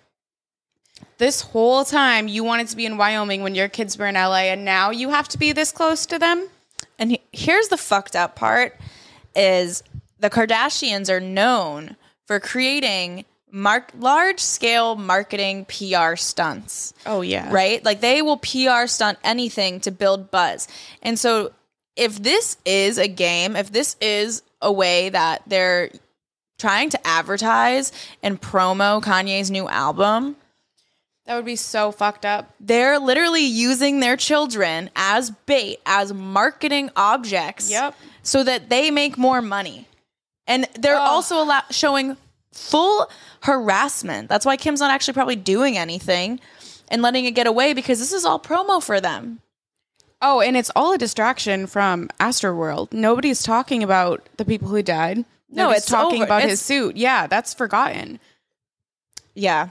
[1.18, 4.48] this whole time you wanted to be in Wyoming when your kids were in LA
[4.54, 6.48] and now you have to be this close to them.
[6.98, 8.78] And he- here's the fucked up part
[9.36, 9.84] is
[10.20, 16.94] the Kardashians are known for creating mark large scale marketing PR stunts.
[17.06, 17.52] Oh yeah.
[17.52, 17.84] Right?
[17.84, 20.68] Like they will PR stunt anything to build buzz.
[21.02, 21.52] And so
[21.96, 25.90] if this is a game, if this is a way that they're
[26.58, 27.92] trying to advertise
[28.22, 30.36] and promo Kanye's new album,
[31.26, 32.54] That would be so fucked up.
[32.60, 37.70] they're literally using their children as bait, as marketing objects.
[37.72, 37.96] Yep.
[38.24, 39.88] So that they make more money.
[40.46, 41.08] And they're Ugh.
[41.08, 42.18] also allow- showing
[42.52, 43.10] full
[43.44, 44.30] harassment.
[44.30, 46.40] That's why Kim's not actually probably doing anything
[46.90, 49.40] and letting it get away because this is all promo for them.
[50.22, 52.92] Oh, and it's all a distraction from Astroworld.
[52.92, 55.20] Nobody's talking about the people who died.
[55.50, 56.26] No, Nobody's it's talking over.
[56.26, 56.98] about It's- his suit.
[56.98, 58.20] Yeah, that's forgotten.
[59.34, 59.70] Yeah.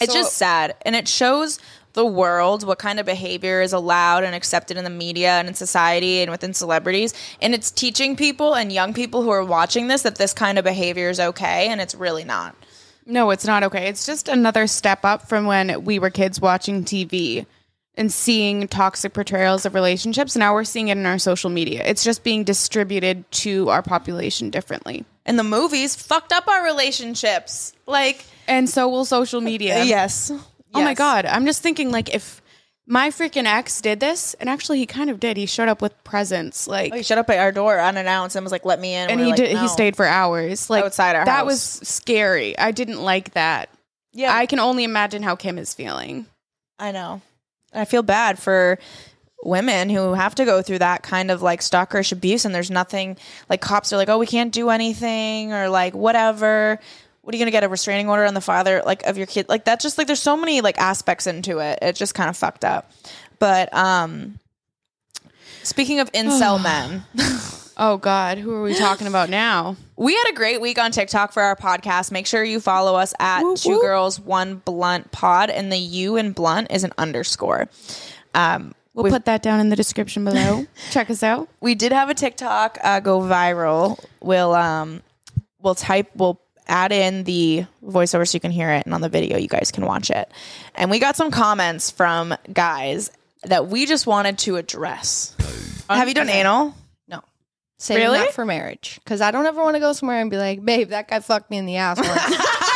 [0.00, 0.76] It's So- just sad.
[0.82, 1.58] And it shows
[1.98, 5.54] the world what kind of behavior is allowed and accepted in the media and in
[5.54, 7.12] society and within celebrities.
[7.42, 10.64] And it's teaching people and young people who are watching this that this kind of
[10.64, 12.54] behavior is okay and it's really not.
[13.04, 13.88] No, it's not okay.
[13.88, 17.46] It's just another step up from when we were kids watching TV.
[17.96, 20.36] and seeing toxic portrayals of relationships.
[20.36, 21.82] Now we're seeing it in our social media.
[21.84, 25.04] It's just being distributed to our population differently.
[25.26, 27.72] And the movies fucked up our relationships.
[27.86, 29.82] Like, And so will social media.
[29.82, 30.30] yes.
[30.74, 30.98] Oh my Yes.
[30.98, 32.42] god, I'm just thinking like if
[32.86, 35.36] my freaking ex did this, and actually he kind of did.
[35.36, 38.42] He showed up with presents, like, Oh, he shut up at our door unannounced and
[38.44, 39.54] was like, "Let me in." and We're he like, did.
[39.54, 41.26] "No." He stayed for hours, like Outside our house.
[41.26, 41.46] That house.
[41.46, 42.58] was scary.
[42.58, 43.68] I didn't like that.
[44.14, 46.26] Yeah, I can only imagine how Kim is feeling.
[46.78, 47.20] I know.
[47.74, 48.78] I feel bad for
[49.44, 53.16] women who have to go through that kind of like stalkerish abuse and there's nothing
[53.50, 56.80] like cops are like, "Oh, we can't do anything" or like whatever.
[57.28, 59.26] What are you going to get a restraining order on the father like of your
[59.26, 59.50] kid?
[59.50, 61.78] Like that's just like there's so many like aspects into it.
[61.82, 62.90] It's just kind of fucked up.
[63.38, 64.38] But um
[65.62, 67.04] speaking of incel men,
[67.76, 69.76] Oh God, who are we talking about now?
[69.98, 72.10] we had a great week on TikTok for our podcast.
[72.12, 73.82] Make sure you follow us at Whoop, Two whoop.
[73.82, 77.68] Girls One Blunt Pod, and the U in Blunt is an underscore.
[78.32, 80.64] Um, We'll put that down in the description below.
[80.92, 81.50] Check us out.
[81.60, 84.02] we did have a TikTok uh, go viral.
[84.22, 85.02] We'll um,
[85.60, 89.08] we'll type we'll add in the voiceover so you can hear it, and on the
[89.08, 90.30] video you guys can watch it.
[90.74, 93.10] And we got some comments from guys
[93.44, 95.34] that we just wanted to address.
[95.88, 96.74] Have you done anal?
[97.06, 97.22] No.
[97.78, 98.18] Saving Really?
[98.18, 99.00] that for marriage.
[99.04, 101.50] Because I don't ever want to go somewhere and be like, babe, that guy fucked
[101.50, 102.36] me in the ass once.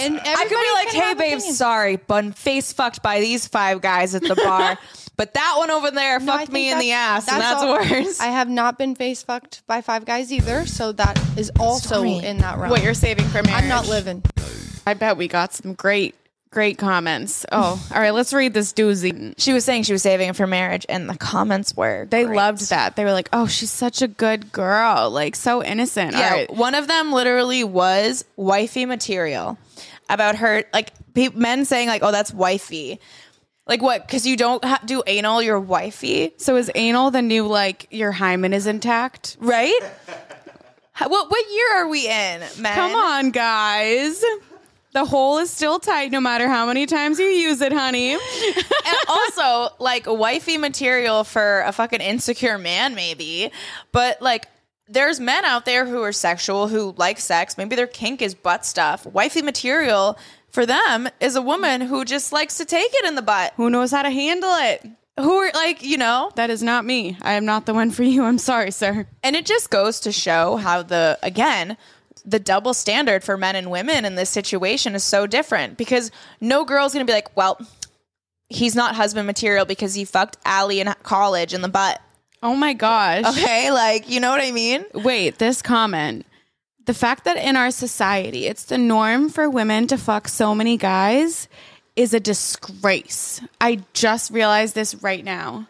[0.00, 4.14] and I could be like, hey, babe, sorry, but face fucked by these five guys
[4.14, 4.78] at the bar.
[5.16, 8.00] but that one over there No, fucked me in the ass, that's- and that's all-
[8.06, 8.20] worse.
[8.20, 12.18] I have not been face fucked by five guys either, so that is also Story.
[12.18, 12.70] in that realm.
[12.70, 13.62] What you're saving for marriage?
[13.64, 14.22] I'm not living.
[14.86, 16.14] I bet we got some great,
[16.50, 17.44] great comments.
[17.52, 18.10] Oh, all right.
[18.12, 19.34] Let's read this doozy.
[19.36, 22.34] she was saying she was saving it for marriage, and the comments were They great.
[22.36, 22.96] loved that.
[22.96, 25.10] They were like, "Oh, she's such a good girl.
[25.10, 26.52] Like so innocent." Yeah, All right.
[26.52, 29.58] one of them literally was wifey material
[30.12, 33.00] about her, like pe- men saying like, "Oh, that's wifey."
[33.66, 34.06] Like what?
[34.06, 38.10] Because you don't ha- do anal, you're wifey, So is anal the new like your
[38.12, 39.36] hymen is intact?
[39.40, 39.78] right?
[40.92, 42.74] How- what what year are we in, man?
[42.74, 44.22] Come on, guys.
[44.92, 48.12] The hole is still tight no matter how many times you use it, honey.
[48.14, 53.52] and also like wifey material for a fucking insecure man, maybe.
[53.92, 54.48] But like,
[54.90, 57.56] there's men out there who are sexual who like sex.
[57.56, 59.06] Maybe their kink is butt stuff.
[59.06, 60.18] Wifey material
[60.50, 63.52] for them is a woman who just likes to take it in the butt.
[63.56, 64.84] Who knows how to handle it?
[65.18, 67.16] Who are like, you know, That is not me.
[67.22, 68.24] I am not the one for you.
[68.24, 69.06] I'm sorry, sir.
[69.22, 71.76] and it just goes to show how the again
[72.24, 76.10] the double standard for men and women in this situation is so different because
[76.40, 77.58] no girl's gonna be like, well,
[78.48, 82.00] he's not husband material because he fucked Allie in college in the butt.
[82.42, 83.24] Oh my gosh.
[83.26, 84.84] Okay, like you know what I mean?
[84.94, 86.26] Wait, this comment.
[86.86, 90.76] The fact that in our society it's the norm for women to fuck so many
[90.76, 91.48] guys
[91.96, 93.40] is a disgrace.
[93.60, 95.68] I just realized this right now.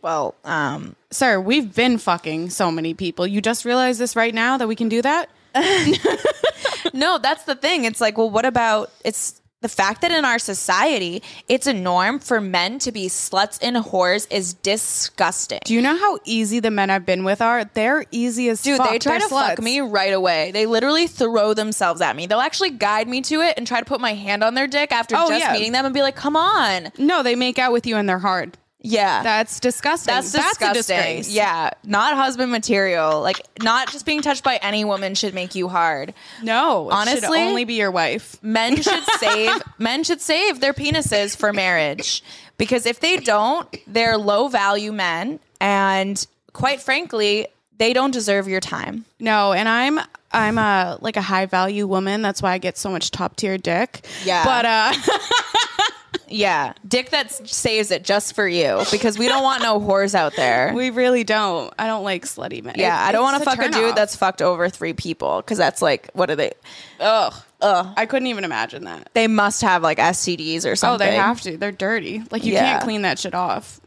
[0.00, 3.26] Well, um, Sir, we've been fucking so many people.
[3.26, 5.28] You just realized this right now that we can do that?
[6.94, 7.84] no, that's the thing.
[7.84, 12.18] It's like, well, what about it's the fact that in our society it's a norm
[12.20, 15.60] for men to be sluts and whores is disgusting.
[15.64, 17.64] Do you know how easy the men I've been with are?
[17.64, 18.90] They're easy as Dude, fuck.
[18.90, 20.52] they try They're to fuck me right away.
[20.52, 22.26] They literally throw themselves at me.
[22.26, 24.92] They'll actually guide me to it and try to put my hand on their dick
[24.92, 25.52] after Oh, just yeah.
[25.52, 28.18] meeting them and be like, "Come on." No, they make out with you and they're
[28.18, 28.56] hard.
[28.80, 29.22] Yeah.
[29.22, 30.14] That's disgusting.
[30.14, 30.72] That's a disgusting.
[30.72, 31.30] disgrace.
[31.30, 33.20] Yeah, not husband material.
[33.20, 36.14] Like not just being touched by any woman should make you hard.
[36.42, 38.36] No, it Honestly- should only be your wife.
[38.42, 42.22] Men should save men should save their penises for marriage
[42.56, 47.46] because if they don't, they're low value men and quite frankly,
[47.78, 49.04] they don't deserve your time.
[49.20, 49.98] No, and I'm
[50.32, 52.20] I'm a like a high value woman.
[52.22, 54.04] That's why I get so much top tier dick.
[54.24, 54.44] Yeah.
[54.44, 54.92] But uh
[56.30, 60.36] Yeah, dick that saves it just for you because we don't want no whores out
[60.36, 60.72] there.
[60.76, 61.72] we really don't.
[61.78, 62.74] I don't like slutty men.
[62.76, 63.96] yeah, It- I don't want to fuck a dude off.
[63.96, 66.52] that's fucked over three people because that's like, what are they?
[67.00, 67.32] ugh.
[67.62, 67.94] Ugh.
[67.96, 69.08] I couldn't even imagine that.
[69.14, 71.06] They must have like STDs or something.
[71.08, 71.56] Oh, they have to.
[71.56, 72.22] They're dirty.
[72.30, 72.72] Like you Yeah.
[72.72, 73.80] can't clean that shit off.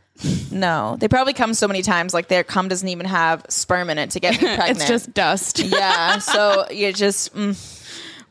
[0.51, 2.13] No, they probably come so many times.
[2.13, 4.69] Like their cum doesn't even have sperm in it to get me pregnant.
[4.77, 5.59] It's just dust.
[5.59, 6.17] yeah.
[6.19, 7.55] So you just mm,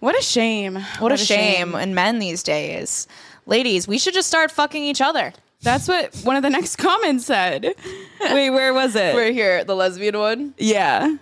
[0.00, 0.76] What a shame.
[0.98, 1.74] what, a shame.
[1.74, 3.06] in men these days.
[3.46, 5.32] Ladies, we should just start fucking each other.
[5.62, 7.64] That's what one of the next comments said.
[8.20, 9.14] Wait, where was it?
[9.14, 10.54] We're here, the lesbian one.
[10.58, 11.16] yeah.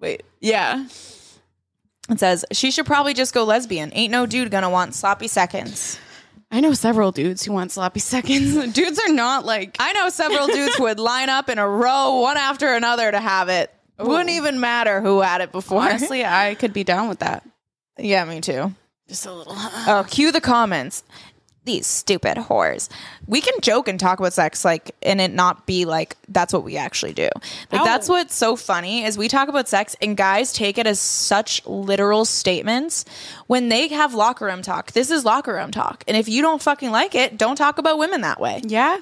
[0.00, 0.22] Wait.
[0.40, 0.86] Yeah.
[2.08, 3.92] It says she should probably just go lesbian.
[3.94, 5.98] Ain't no dude gonna want sloppy seconds.
[6.52, 8.72] I know several dudes who want sloppy seconds.
[8.74, 12.20] dudes are not like I know several dudes who would line up in a row,
[12.20, 13.74] one after another, to have it.
[13.98, 15.80] Wouldn't even matter who had it before.
[15.82, 17.44] honestly, I could be down with that.
[17.98, 18.74] yeah, me too.
[19.08, 19.54] Just a little.
[19.56, 21.02] Oh, cue the comments.
[21.64, 22.88] These stupid whores.
[23.26, 26.64] We can joke and talk about sex like and it not be like that's what
[26.64, 27.28] we actually do.
[27.70, 30.98] Like that's what's so funny is we talk about sex and guys take it as
[30.98, 33.04] such literal statements
[33.46, 34.92] when they have locker room talk.
[34.92, 36.02] This is locker room talk.
[36.08, 38.60] And if you don't fucking like it, don't talk about women that way.
[38.64, 38.98] Yeah.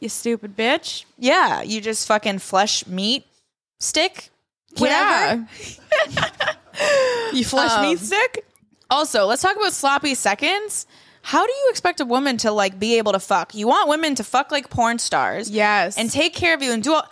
[0.00, 1.04] You stupid bitch.
[1.18, 3.24] Yeah, you just fucking flesh meat
[3.80, 4.28] stick.
[4.76, 5.46] Whatever.
[7.32, 8.44] You flesh Um, meat stick?
[8.90, 10.86] Also, let's talk about sloppy seconds.
[11.26, 13.54] How do you expect a woman to like be able to fuck?
[13.54, 15.48] You want women to fuck like porn stars.
[15.48, 15.96] Yes.
[15.96, 17.08] And take care of you and do all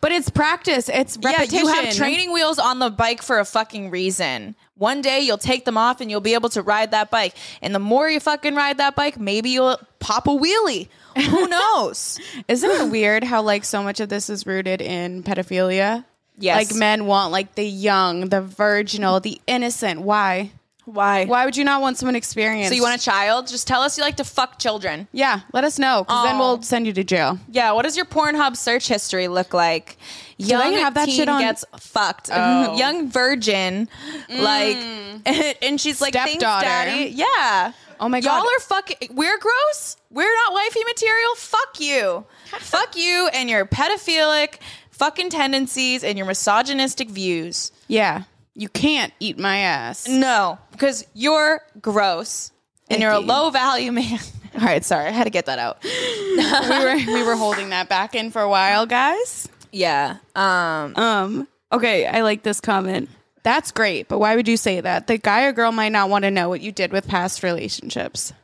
[0.00, 0.88] But it's practice.
[0.88, 1.54] It's repetition.
[1.54, 4.54] Yeah, you have training wheels on the bike for a fucking reason.
[4.78, 7.34] One day you'll take them off and you'll be able to ride that bike.
[7.60, 10.88] And the more you fucking ride that bike, maybe you'll pop a wheelie.
[11.28, 12.18] Who knows?
[12.48, 16.06] Isn't it weird how like so much of this is rooted in pedophilia?
[16.38, 16.70] Yes.
[16.70, 20.00] Like men want like the young, the virginal, the innocent.
[20.00, 20.52] Why?
[20.90, 21.24] Why?
[21.26, 22.70] Why would you not want someone experienced?
[22.70, 23.46] So you want a child?
[23.46, 25.08] Just tell us you like to fuck children.
[25.12, 27.38] Yeah, let us know because then we'll send you to jail.
[27.50, 29.96] Yeah, what does your Pornhub search history look like?
[30.36, 32.30] Young have that teen shit on- gets fucked.
[32.32, 32.76] Oh.
[32.78, 33.88] Young virgin,
[34.28, 35.56] like, mm.
[35.62, 36.66] and she's like, thanks, Stepdaughter.
[36.66, 37.10] daddy.
[37.10, 37.72] Yeah.
[38.00, 38.38] Oh my God.
[38.38, 39.14] Y'all are fucking.
[39.14, 39.96] We're gross.
[40.10, 41.34] We're not wifey material.
[41.36, 42.24] Fuck you.
[42.58, 44.54] Fuck you and your pedophilic
[44.90, 47.72] fucking tendencies and your misogynistic views.
[47.88, 48.22] Yeah,
[48.60, 50.06] you can't eat my ass.
[50.06, 52.52] No, because you're gross
[52.90, 54.18] and you're a low value man.
[54.54, 55.82] All right, sorry, I had to get that out.
[55.82, 59.48] we were we were holding that back in for a while, guys.
[59.72, 60.18] Yeah.
[60.36, 60.94] Um.
[60.96, 61.48] Um.
[61.72, 63.08] Okay, I like this comment.
[63.42, 65.06] That's great, but why would you say that?
[65.06, 68.34] The guy or girl might not want to know what you did with past relationships.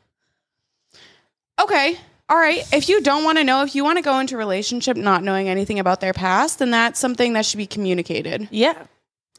[1.60, 1.98] Okay.
[2.28, 2.62] All right.
[2.72, 5.22] If you don't want to know, if you want to go into a relationship not
[5.22, 8.48] knowing anything about their past, then that's something that should be communicated.
[8.50, 8.86] Yeah.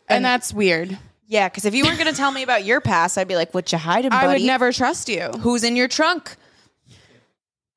[0.08, 0.98] And, that's weird.
[1.28, 3.54] Yeah, because if you weren't going to tell me about your past, I'd be like,
[3.54, 4.26] "What you hiding, buddy?
[4.26, 5.24] I would never trust you.
[5.42, 6.36] Who's in your trunk?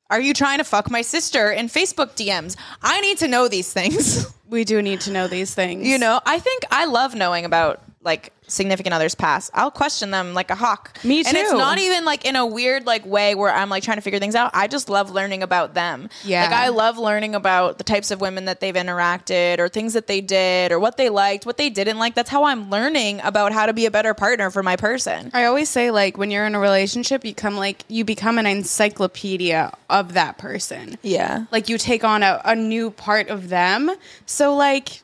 [0.08, 2.56] Are you trying to fuck my sister in Facebook DMs?
[2.82, 4.26] I need to know these things.
[4.50, 5.86] We do need to know these things.
[5.86, 10.32] you know, I think I love knowing about like significant others pass, I'll question them
[10.32, 10.98] like a hawk.
[11.04, 11.28] Me too.
[11.28, 14.00] And it's not even like in a weird like way where I'm like trying to
[14.00, 14.50] figure things out.
[14.54, 16.08] I just love learning about them.
[16.24, 16.44] Yeah.
[16.44, 20.06] Like I love learning about the types of women that they've interacted or things that
[20.06, 22.14] they did or what they liked, what they didn't like.
[22.14, 25.30] That's how I'm learning about how to be a better partner for my person.
[25.34, 28.46] I always say like when you're in a relationship, you come like you become an
[28.46, 30.96] encyclopedia of that person.
[31.02, 31.44] Yeah.
[31.52, 33.90] Like you take on a, a new part of them.
[34.24, 35.02] So like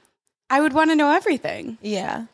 [0.48, 1.78] I would want to know everything.
[1.82, 2.26] Yeah.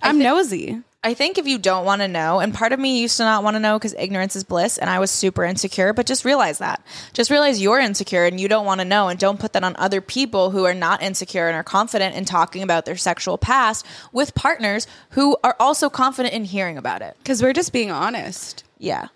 [0.00, 0.82] I'm nosy.
[1.02, 3.44] I think if you don't want to know, and part of me used to not
[3.44, 6.58] want to know because ignorance is bliss, and I was super insecure, but just realize
[6.58, 6.84] that.
[7.12, 9.76] Just realize you're insecure and you don't want to know, and don't put that on
[9.76, 13.86] other people who are not insecure and are confident in talking about their sexual past
[14.12, 17.16] with partners who are also confident in hearing about it.
[17.18, 18.64] Because we're just being honest.
[18.78, 19.06] Yeah.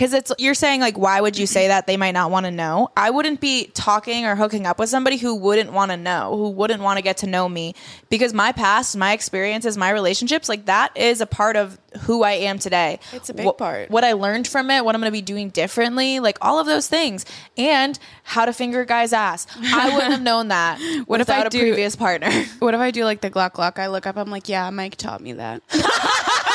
[0.00, 2.50] Because it's you're saying like why would you say that they might not want to
[2.50, 2.88] know?
[2.96, 6.48] I wouldn't be talking or hooking up with somebody who wouldn't want to know, who
[6.48, 7.74] wouldn't want to get to know me
[8.08, 12.32] because my past, my experiences, my relationships, like that is a part of who I
[12.32, 12.98] am today.
[13.12, 13.90] It's a big What- part.
[13.90, 16.64] What I learned from it, what I'm going to be doing differently, like all of
[16.66, 17.26] those things,
[17.58, 19.46] and how to finger guy's ass.
[19.62, 22.30] I wouldn't have known that What if I without a do- previous partner.
[22.60, 23.78] What if I do like the Glock Glock?
[23.78, 25.62] I look up, I'm like, yeah, Mike taught me that.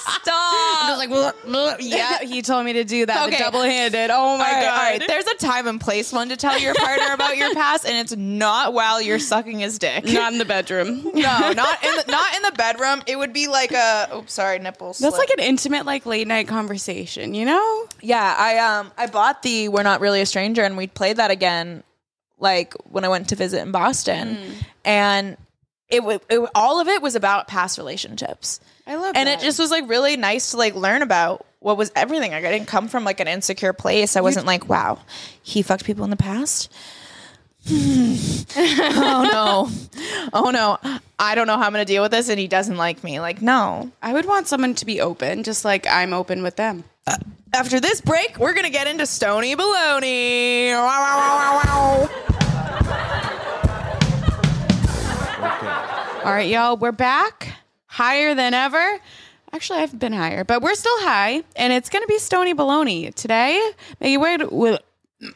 [0.00, 0.98] Stop.
[0.98, 3.28] like, yeah, he told me to do that.
[3.28, 3.38] Okay.
[3.38, 4.10] Double handed.
[4.10, 4.78] Oh my All right, God.
[4.78, 5.02] all right.
[5.06, 8.16] There's a time and place one to tell your partner about your past, and it's
[8.16, 10.04] not while you're sucking his dick.
[10.04, 11.02] Not in the bedroom.
[11.14, 13.02] no, not in the, not in the bedroom.
[13.06, 14.08] It would be like a.
[14.14, 14.98] Oops, sorry, nipples.
[14.98, 17.86] That's like an intimate, like late night conversation, you know?
[18.00, 18.34] yeah.
[18.38, 21.82] I um I bought the "We're Not Really a Stranger" and we played that again,
[22.38, 24.52] like when I went to visit in Boston, Mm.
[24.84, 25.36] and
[25.88, 28.60] it, wa- it all of it was about past relationships.
[28.88, 29.40] I love and that.
[29.40, 32.32] it just was like really nice to like learn about what was everything.
[32.32, 34.16] Like, I didn't come from like an insecure place.
[34.16, 34.98] I wasn't like, wow,
[35.42, 36.72] he fucked people in the past.
[37.66, 38.14] Hmm.
[38.56, 39.68] oh no,
[40.32, 40.78] oh no,
[41.18, 43.20] I don't know how I'm gonna deal with this, and he doesn't like me.
[43.20, 43.90] Like, no.
[44.02, 46.84] I would want someone to be open, just like I'm open with them.
[47.06, 47.18] Uh,
[47.52, 50.70] after this break, we're gonna get into Stony Baloney.
[50.70, 52.08] Wow, wow, wow, wow,
[56.10, 56.24] wow.
[56.24, 57.57] All right, y'all, we're back
[57.98, 59.00] higher than ever.
[59.52, 63.12] Actually, I've been higher, but we're still high, and it's going to be Stony Baloney
[63.14, 63.72] today.
[64.00, 64.52] Maybe wait.
[64.52, 64.78] Will,
[65.20, 65.28] all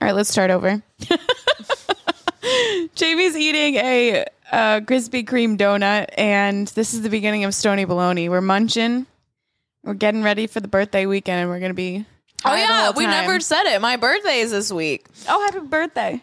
[0.00, 0.80] right, let's start over.
[2.94, 8.28] Jamie's eating a uh, Krispy Kreme donut, and this is the beginning of Stony Baloney.
[8.28, 9.06] We're munching.
[9.82, 12.04] We're getting ready for the birthday weekend, and we're going to be.
[12.44, 13.10] Oh high the yeah, whole we time.
[13.12, 13.80] never said it.
[13.80, 16.22] My birthday is this week, Oh, happy birthday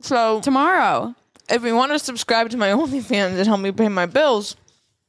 [0.00, 1.14] so tomorrow!
[1.52, 4.56] If you want to subscribe to my OnlyFans and help me pay my bills,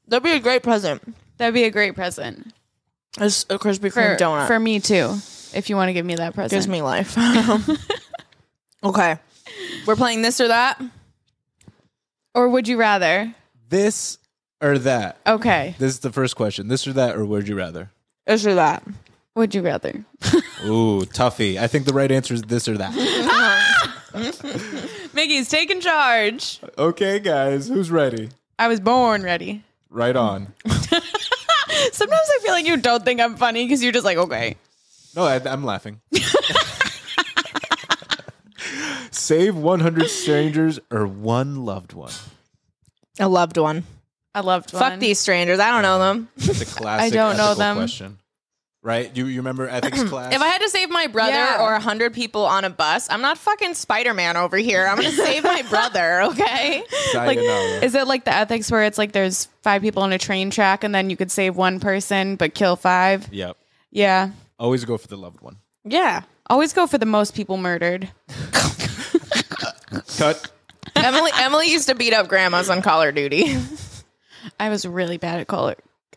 [0.08, 1.16] that'd be a great present.
[1.38, 2.54] That'd be a great present.
[3.20, 4.48] It's a Krispy for, Kreme donut.
[4.48, 5.16] for me too.
[5.56, 7.16] If you want to give me that present, gives me life.
[8.84, 9.18] okay,
[9.86, 10.82] we're playing this or that.
[12.34, 13.34] or would you rather?
[13.70, 14.18] This
[14.62, 15.18] or that?
[15.28, 16.68] Okay, This is the first question.
[16.68, 17.92] This or that, or would you rather?
[18.26, 18.84] This or that.
[19.36, 20.04] would you rather?
[20.66, 21.58] Ooh, toughie.
[21.58, 22.94] I think the right answer is this or that.
[25.14, 26.60] Mickey's taking charge.
[26.78, 28.30] okay, guys, who's ready?
[28.58, 29.64] I was born ready.
[29.90, 30.54] Right on.
[30.68, 34.56] Sometimes I feel like you don't think I'm funny because you're just like, okay.
[35.16, 36.02] No, I, I'm laughing.
[39.12, 42.12] Save 100 strangers or one loved one.
[43.20, 43.84] A loved one.
[44.34, 44.82] I loved one.
[44.82, 45.60] Fuck these strangers.
[45.60, 46.30] I don't know them.
[46.38, 47.14] That's a classic.
[47.14, 47.76] don't know ethical them.
[47.78, 48.18] Question,
[48.84, 49.16] right?
[49.18, 50.34] You you remember ethics class?
[50.36, 51.64] If I had to save my brother Yeah.
[51.64, 54.86] or a hundred people on a bus, I'm not fucking Spider Man over here.
[54.86, 56.22] I'm gonna save my brother.
[56.24, 56.84] Okay.
[57.16, 60.50] like, is it like the ethics where it's like there's five people on a train
[60.52, 63.28] track and then you could save one person but kill five?
[63.34, 63.58] Yep.
[63.92, 64.32] Yeah.
[64.60, 65.58] Always go for the loved one.
[65.86, 66.22] Yeah.
[66.50, 68.10] Always go for the most people murdered.
[70.18, 70.52] Cut.
[70.96, 73.58] Emily Emily used to beat up grandmas on Call of Duty.
[74.60, 75.70] I was really bad at Call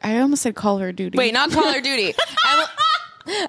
[0.03, 1.17] I almost said Call Her Duty.
[1.19, 2.15] Wait, not Call of Duty.
[2.49, 2.67] Emily,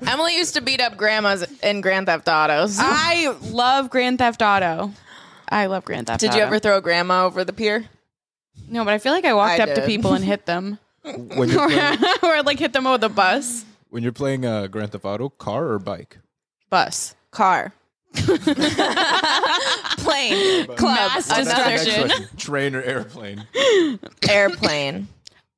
[0.07, 2.77] Emily used to beat up grandmas in Grand Theft Autos.
[2.79, 4.91] I love Grand Theft Auto.
[5.49, 6.37] I love Grand Theft Did Auto.
[6.37, 7.85] you ever throw a grandma over the pier?
[8.69, 10.79] No, but I feel like I walked I up to people and hit them.
[11.07, 13.63] When you're playing, or like hit them with a bus.
[13.89, 16.17] when you're playing uh, Grand Theft Auto, car or bike?
[16.69, 17.15] Bus.
[17.31, 17.71] Car.
[19.97, 20.65] Plane.
[20.75, 20.79] Club.
[20.81, 22.07] Mass Another Next destruction.
[22.09, 22.37] question.
[22.37, 23.45] Train or airplane?
[24.29, 25.07] airplane.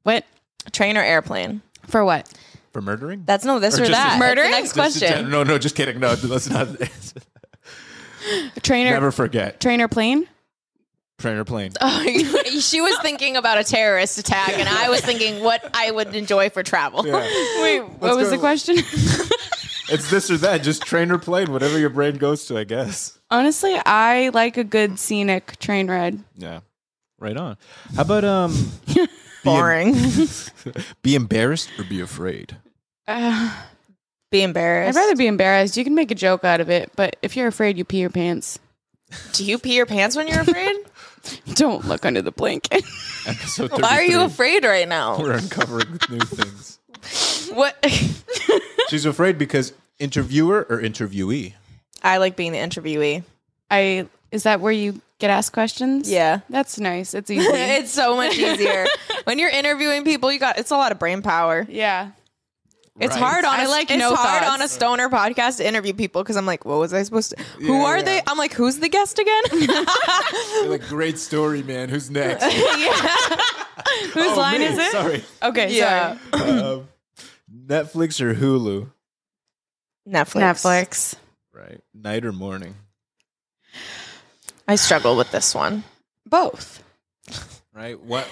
[0.04, 0.24] What?
[0.72, 1.62] Train or airplane?
[1.88, 2.32] For what?
[2.74, 3.24] For murdering?
[3.26, 4.20] That's no this Or or, just- that.
[4.20, 4.44] Murder?
[4.44, 5.30] Next Just- just- question.
[5.30, 6.00] no, no, just kidding.
[6.00, 6.68] No, let's not.
[6.82, 8.64] Answer that.
[8.64, 9.60] Trainer Never forget.
[9.60, 10.28] trainer plane?
[11.18, 11.72] Train or plane.
[11.82, 12.04] Oh,
[12.60, 16.50] she was thinking about a terrorist attack, and I was thinking what I would enjoy
[16.50, 17.04] for travel.
[17.04, 17.12] Wait,
[17.82, 18.32] what Let's was go.
[18.32, 18.78] the question?
[19.92, 20.62] It's this or that.
[20.64, 23.18] Just train or plane, whatever your brain goes to, I guess.
[23.32, 26.20] Honestly, I like a good scenic train ride.
[26.38, 26.60] Yeah.
[27.20, 27.58] Right on.
[27.96, 28.72] How about um
[29.44, 29.96] Boring.
[31.02, 32.58] be embarrassed or be afraid?
[33.08, 33.54] Uh,
[34.32, 34.98] Be embarrassed.
[34.98, 35.76] I'd rather be embarrassed.
[35.78, 38.12] You can make a joke out of it, but if you're afraid, you pee your
[38.12, 38.60] pants.
[39.34, 40.76] Do you pee your pants when you're afraid?
[41.56, 42.84] Don't look under the blanket.
[43.26, 45.18] Episode Why are you afraid right now?
[45.20, 46.80] We're uncovering new things.
[47.54, 47.76] What?
[48.90, 51.54] She's afraid because interviewer or interviewee?
[52.04, 53.24] I like being the interviewee.
[53.72, 56.10] I is that where you get asked questions?
[56.10, 56.42] Yeah.
[56.50, 57.14] That's nice.
[57.14, 57.46] It's easy.
[57.48, 58.86] it's so much easier
[59.30, 60.32] when you're interviewing people.
[60.34, 61.66] You got it's a lot of brain power.
[61.70, 62.12] yeah.
[63.00, 63.20] It's Right.
[63.24, 64.52] hard on I a, like it's no hard thoughts.
[64.56, 67.42] on a stoner podcast to interview people because I'm like, what was I supposed to?
[67.60, 68.04] Who Yeah, are yeah.
[68.04, 68.22] they?
[68.28, 69.44] I'm like, who's the guest again?
[70.56, 71.88] You're like, great story, man.
[71.88, 72.44] Who's next?
[72.44, 72.58] Whose
[74.18, 74.66] Oh, line me.
[74.66, 74.92] is it?
[74.92, 75.24] Sorry.
[75.42, 76.18] Okay, Yeah.
[76.34, 76.50] sorry.
[76.60, 76.90] Um,
[77.68, 78.90] Netflix or Hulu?
[80.06, 80.42] Netflix.
[80.42, 81.16] Netflix.
[81.54, 81.80] Right.
[81.94, 82.76] Night or morning?
[84.68, 85.86] I struggle with this one.
[86.26, 86.84] Both.
[87.74, 87.98] Right.
[87.98, 88.28] What?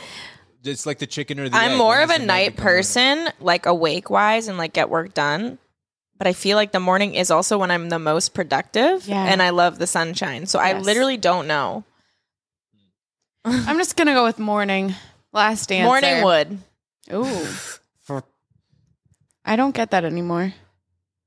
[0.68, 1.78] It's like the chicken or the I'm egg.
[1.78, 2.78] more of a night become morning?
[2.84, 5.58] person, like awake wise and like get work done.
[6.18, 9.24] But I feel like the morning is also when I'm the most productive Yeah.
[9.24, 10.48] and I love the sunshine.
[10.48, 11.84] So I literally don't know.
[13.46, 14.96] I'm just gonna go with morning.
[15.32, 15.86] Last answer.
[15.88, 16.58] Morning wood.
[17.14, 17.48] Ooh.
[19.46, 20.54] I don't get that anymore.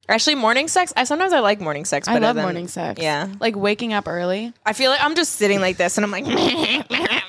[0.09, 0.93] Actually, morning sex.
[0.97, 2.09] I sometimes I like morning sex.
[2.09, 3.01] I love than- morning sex.
[3.01, 4.53] Yeah, Like waking up early.
[4.67, 6.85] I feel like I'm just sitting like this, and I'm like, I'm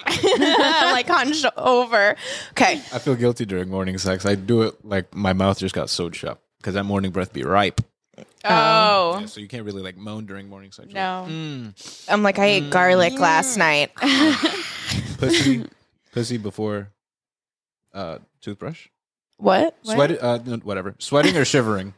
[0.92, 2.16] like hunched over.
[2.52, 4.26] Okay, I feel guilty during morning sex.
[4.26, 7.44] I do it like my mouth just got sewed shut because that morning breath be
[7.44, 7.82] ripe.
[8.44, 9.20] Oh.
[9.20, 10.92] Yeah, so you can't really like moan during morning sex.
[10.94, 11.26] No.
[11.30, 12.06] Mm.
[12.10, 13.92] I'm like I ate garlic last night.
[15.18, 15.66] Pussy,
[16.12, 16.89] pussy before
[17.94, 18.88] uh, toothbrush.
[19.38, 19.76] What?
[19.84, 20.22] Sweat.
[20.22, 20.96] Uh, whatever.
[21.00, 21.94] Sweating or shivering.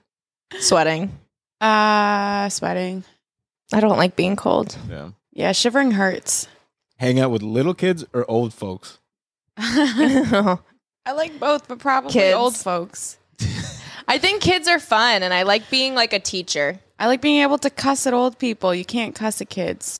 [0.60, 1.18] Sweating.
[1.62, 3.04] Uh sweating.
[3.74, 4.78] I don't like being cold.
[4.90, 5.10] Yeah.
[5.32, 6.48] Yeah, shivering hurts.
[6.98, 9.00] Hang out with little kids or old folks.
[9.58, 10.58] I
[11.14, 12.36] like both, but probably Kids.
[12.36, 13.18] old folks.
[14.08, 16.80] I think kids are fun, and I like being like a teacher.
[17.00, 18.74] I like being able to cuss at old people.
[18.74, 19.98] You can't cuss at kids.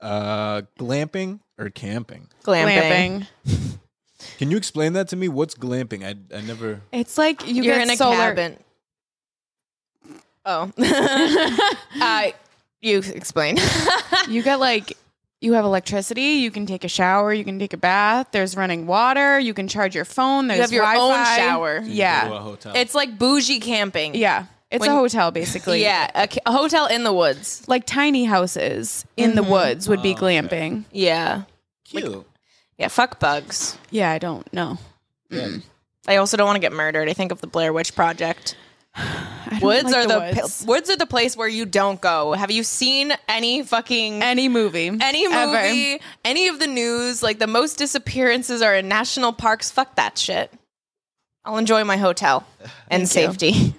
[0.00, 2.28] Uh, glamping or camping.
[2.44, 3.26] Glamping.
[3.46, 3.78] Glamping.
[4.38, 5.28] Can you explain that to me?
[5.28, 6.04] What's glamping?
[6.04, 6.80] I I never.
[6.92, 8.16] It's like you You are get in a solar.
[8.16, 8.56] cabin.
[10.44, 10.70] Oh,
[12.00, 12.30] uh,
[12.80, 13.56] you explain.
[14.28, 14.96] You get like
[15.40, 16.40] you have electricity.
[16.40, 17.32] You can take a shower.
[17.32, 18.28] You can take a bath.
[18.32, 19.38] There's running water.
[19.38, 20.48] You can charge your phone.
[20.48, 21.36] There's have your own Wi-Fi.
[21.36, 21.80] shower.
[21.80, 22.72] Go a Yeah, hotel.
[22.74, 24.14] it's like bougie camping.
[24.14, 24.46] yeah.
[24.68, 25.80] It's When- a hotel basically.
[25.82, 27.62] yeah, a, a hotel in the woods.
[27.68, 29.50] like tiny houses in the mm-hmm.
[29.52, 30.40] woods would be Oh, okay.
[30.40, 30.84] glamping.
[30.90, 31.42] Yeah,
[31.84, 32.26] cute.
[32.76, 32.88] yeah.
[32.88, 33.78] Fuck bugs.
[33.90, 34.78] Yeah, I don't know.
[35.30, 35.42] Yeah.
[35.46, 35.62] Mm.
[36.08, 37.08] I also don't want to get murdered.
[37.08, 38.56] I think of the Blair Witch Project.
[39.60, 40.36] Woods like are the the, woods.
[40.36, 40.64] woods.
[40.66, 42.32] woods are the place where you don't go.
[42.32, 44.88] Have you seen any fucking Any movie.
[45.00, 45.52] any ever.
[45.52, 47.22] movie, any of the news?
[47.22, 49.70] Like the most disappearances are in national parks.
[49.70, 50.52] Fuck that shit.
[51.44, 52.44] I'll enjoy my hotel
[52.90, 53.74] and safety.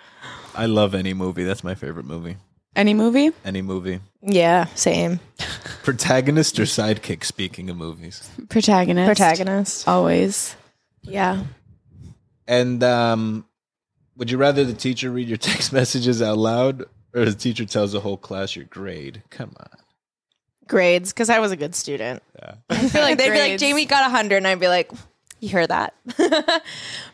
[0.54, 1.44] I love any movie.
[1.44, 2.36] That's my favorite movie.
[2.76, 3.30] Any movie?
[3.44, 4.00] Any movie.
[4.20, 5.20] yeah, same.
[5.84, 8.28] Protagonist or sidekick, speaking of movies.
[8.48, 9.06] Protagonist.
[9.06, 9.86] Protagonist.
[9.88, 10.56] Always.
[11.02, 11.44] Yeah.
[12.48, 13.46] And um,
[14.16, 16.84] would you rather the teacher read your text messages out loud
[17.14, 19.22] or the teacher tells the whole class your grade?
[19.30, 19.68] Come on.
[20.66, 22.22] Grades, because I was a good student.
[22.38, 22.54] Yeah.
[22.70, 24.90] I feel like They'd be like, grades- Jamie got 100, and I'd be like,
[25.40, 25.94] you heard that?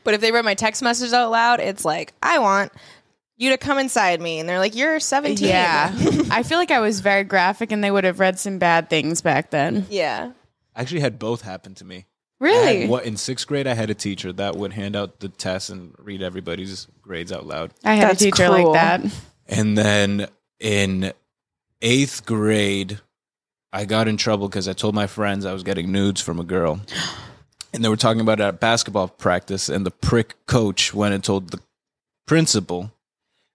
[0.04, 2.70] but if they read my text message out loud, it's like, I want
[3.36, 4.38] you to come inside me.
[4.38, 5.48] And they're like, you're 17.
[5.48, 5.92] Yeah.
[6.30, 9.20] I feel like I was very graphic and they would have read some bad things
[9.22, 9.86] back then.
[9.90, 10.32] yeah.
[10.76, 12.06] I actually had both happen to me.
[12.40, 12.80] I Really?
[12.82, 13.66] had- what in sixth grade?
[13.66, 17.46] I had a teacher that would hand out the tests and read everybody's grades out
[17.46, 17.72] loud.
[17.84, 18.72] I had That's a teacher cruel.
[18.72, 19.12] like that.
[19.48, 20.26] And then
[20.58, 21.12] in
[21.82, 23.00] eighth grade,
[23.72, 26.44] I got in trouble because I told my friends I was getting nudes from a
[26.44, 26.80] girl.
[27.72, 31.22] And they were talking about it at basketball practice, and the prick coach went and
[31.22, 31.60] told the
[32.26, 32.90] principal.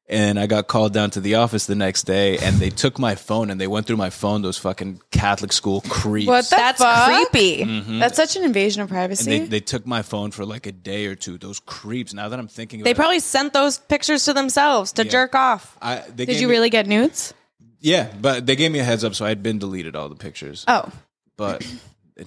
[0.07, 3.15] And I got called down to the office the next day, and they took my
[3.15, 4.43] phone and they went through my phone.
[4.43, 6.27] Those fucking Catholic school creeps.
[6.27, 7.07] What the That's fuck?
[7.31, 7.63] creepy.
[7.65, 7.97] Mm-hmm.
[7.99, 9.39] That's such an invasion of and privacy.
[9.39, 11.39] they, they took my phone for like a day or two.
[11.39, 12.13] Those creeps.
[12.13, 15.09] Now that I'm thinking, about They about probably sent those pictures to themselves to Yeah.
[15.09, 15.75] jerk off.
[15.81, 17.33] I, they Did gave you me- really get nudes?
[17.79, 20.15] Yeah, but they gave me a heads up, so I had been deleted all the
[20.15, 20.65] pictures.
[20.67, 20.87] Oh,
[21.35, 21.65] But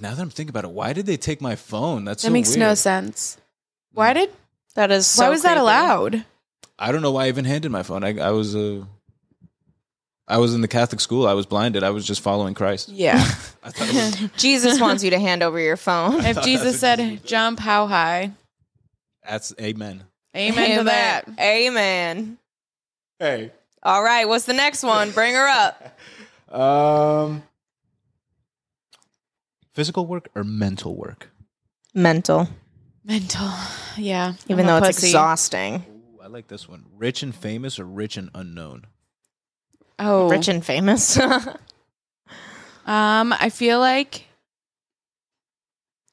[0.00, 2.04] now that I'm thinking about it, why did they take my phone?
[2.04, 2.78] That's that so makes no weird.
[2.78, 3.36] sense.
[3.92, 4.30] Why did?
[4.74, 5.60] That is so why was that creepy.
[5.60, 6.24] allowed?
[6.78, 8.04] I don't know why I even handed my phone.
[8.04, 8.84] I, I was uh,
[10.26, 11.26] I was in the Catholic school.
[11.26, 11.82] I was blinded.
[11.82, 12.88] I was just following Christ.
[12.90, 13.16] Yeah.
[13.64, 16.24] I was, Jesus wants you to hand over your phone.
[16.24, 18.32] if Jesus what said, "Jump how high?"
[19.26, 20.04] that's amen.
[20.36, 21.24] Amen, to that.
[21.40, 22.38] Amen.
[23.18, 23.50] Hey,
[23.82, 25.10] All right, what's the next one?
[25.10, 25.98] Bring her up.
[26.54, 27.42] um,
[29.72, 31.30] physical work or mental work?
[31.94, 32.48] Mental.
[33.04, 33.48] Mental.
[33.96, 34.34] Yeah.
[34.48, 35.08] Even I'm though it's pussy.
[35.08, 35.84] exhausting.
[36.28, 36.84] Ooh, I like this one.
[36.96, 38.84] Rich and famous or rich and unknown?
[39.98, 41.18] Oh, Rich and famous.
[42.86, 44.24] Um, I feel like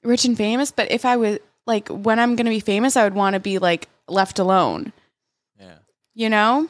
[0.03, 3.13] rich and famous, but if I was like when I'm gonna be famous, I would
[3.13, 4.91] want to be like left alone.
[5.57, 5.76] Yeah.
[6.16, 6.68] You know,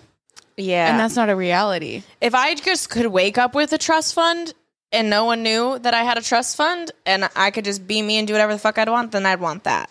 [0.58, 0.92] yeah.
[0.92, 2.04] and that's not a reality.
[2.22, 4.54] if I just could wake up with a trust fund
[4.92, 8.00] and no one knew that I had a trust fund and I could just be
[8.00, 9.90] me and do whatever the fuck I'd want, then I'd want that.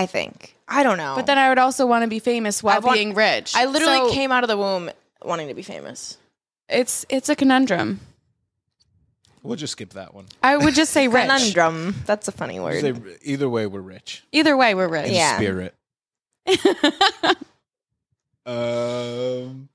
[0.00, 0.56] I think.
[0.66, 1.14] I don't know.
[1.14, 3.54] But then I would also want to be famous while want- being rich.
[3.54, 4.90] I literally So came out of the womb
[5.22, 6.16] wanting to be famous.
[6.68, 8.00] It's it's a conundrum.
[9.42, 10.26] We'll just skip that one.
[10.42, 11.22] I would just say rich.
[11.22, 11.96] Conundrum.
[12.06, 12.80] That's a funny word.
[12.80, 14.22] Say, either way, we're rich.
[14.32, 15.08] Either way, we're rich.
[15.08, 15.36] In Yeah.
[15.36, 15.74] spirit.
[18.46, 19.68] Um,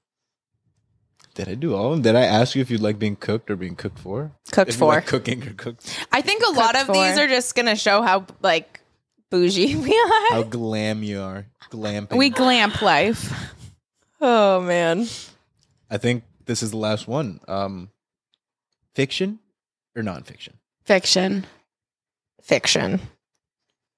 [1.35, 2.01] did I do all of them?
[2.01, 4.31] Did I ask you if you'd like being cooked or being cooked for?
[4.51, 4.87] Cooked if you for.
[4.87, 5.97] like cooking or cooked?
[6.11, 6.93] I think a lot of for.
[6.93, 8.81] these are just gonna show how like
[9.29, 10.33] bougie we are.
[10.33, 12.17] How glam you are, glamping.
[12.17, 13.33] We glamp life.
[14.21, 15.07] Oh man.
[15.89, 17.39] I think this is the last one.
[17.47, 17.89] Um,
[18.93, 19.39] fiction
[19.95, 20.53] or nonfiction?
[20.83, 21.45] Fiction.
[22.41, 23.01] Fiction.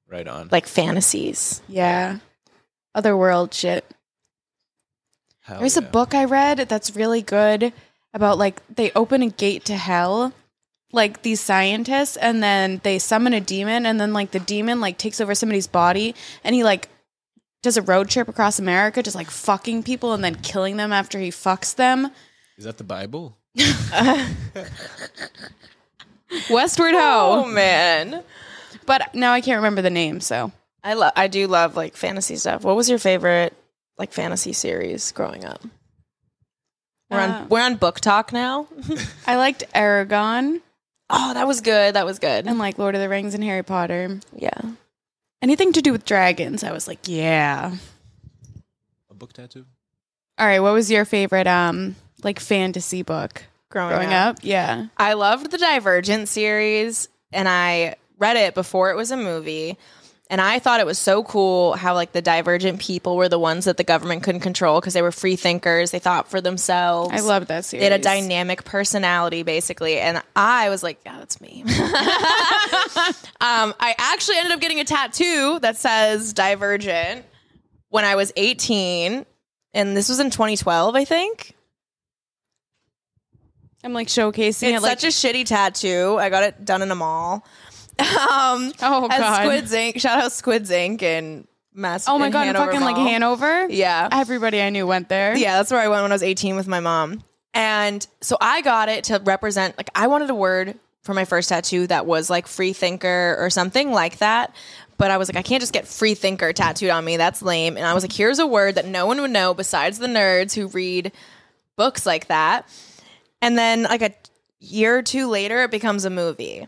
[0.08, 0.50] Right on.
[0.52, 1.62] Like fantasies.
[1.68, 2.20] Yeah.
[2.96, 3.86] Otherworld shit.
[5.42, 7.72] Hell There's a book I read that's really good
[8.14, 10.34] about like they open a gate to hell,
[10.92, 14.98] like these scientists, and then they summon a demon, and then like the demon like
[14.98, 16.90] takes over somebody's body, and he like
[17.64, 21.20] does a road trip across America, just like fucking people and then killing them after
[21.20, 22.10] he fucks them.
[22.58, 23.38] Is that the Bible?
[26.50, 27.00] Westward Ho.
[27.02, 27.48] Oh Ho.
[27.48, 28.24] man.
[28.86, 30.52] But now I can't remember the name, so
[30.84, 32.64] I love I do love like fantasy stuff.
[32.64, 33.54] What was your favorite
[33.98, 35.62] like fantasy series growing up?
[37.10, 38.68] We're Uh, on we're on book talk now.
[39.28, 40.62] I liked Eragon
[41.10, 41.96] oh, that was good.
[41.96, 42.46] That was good.
[42.48, 44.20] and like Lord of the Rings and Harry Potter.
[44.36, 44.60] yeah.
[45.42, 47.76] Anything to do with dragons, I was like, yeah.
[49.10, 49.66] A book tattoo?
[50.40, 54.38] All right, what was your favorite um like fantasy book Growing, growing up.
[54.38, 54.40] up?
[54.44, 54.88] Yeah.
[54.98, 59.78] I loved the Divergent series and I read it before it was a movie.
[60.30, 63.64] And I thought it was so cool how like the divergent people were the ones
[63.66, 65.92] that the government couldn't control because they were free thinkers.
[65.92, 67.12] They thought for themselves.
[67.14, 67.82] I loved that series.
[67.82, 71.74] They had a dynamic personality, basically, and I was like, "Yeah, that's me." um,
[73.80, 77.26] I actually ended up getting a tattoo that says "Divergent"
[77.90, 79.26] when I was 18,
[79.74, 81.56] and this was in 2012, I think.
[83.84, 86.18] I'm like showcasing It's it like such a shitty tattoo.
[86.20, 87.46] I got it done in a mall.
[88.00, 89.44] Um, Oh at god.
[89.44, 90.00] Squid Ink.
[90.00, 92.08] Shout out Squid Ink and Mass.
[92.08, 93.68] oh my god, Hanover fucking like Hanover.
[93.70, 94.10] Yeah.
[94.12, 95.38] Everybody I knew went there.
[95.38, 97.24] Yeah, that's where I went when I was 18 with my mom.
[97.54, 101.50] And so I got it to represent, like, I wanted a word for my first
[101.50, 104.54] tattoo that was like free thinker or something like that.
[104.98, 107.18] But I was like, I can't just get free thinker tattooed on me.
[107.18, 107.78] That's lame.
[107.78, 110.54] And I was like, here's a word that no one would know besides the nerds
[110.56, 111.12] who read
[111.76, 112.68] books like that.
[113.42, 114.12] And then, like, a
[114.60, 116.68] year or two later, it becomes a movie.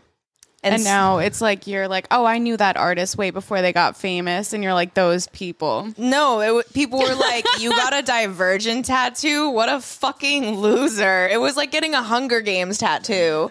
[0.62, 3.72] And s- now it's like you're like, oh, I knew that artist way before they
[3.72, 5.88] got famous, and you're like those people.
[5.96, 9.48] No, it, w- people were like, "You got a Divergent tattoo?
[9.50, 13.50] What a fucking loser!" It was like getting a Hunger Games tattoo.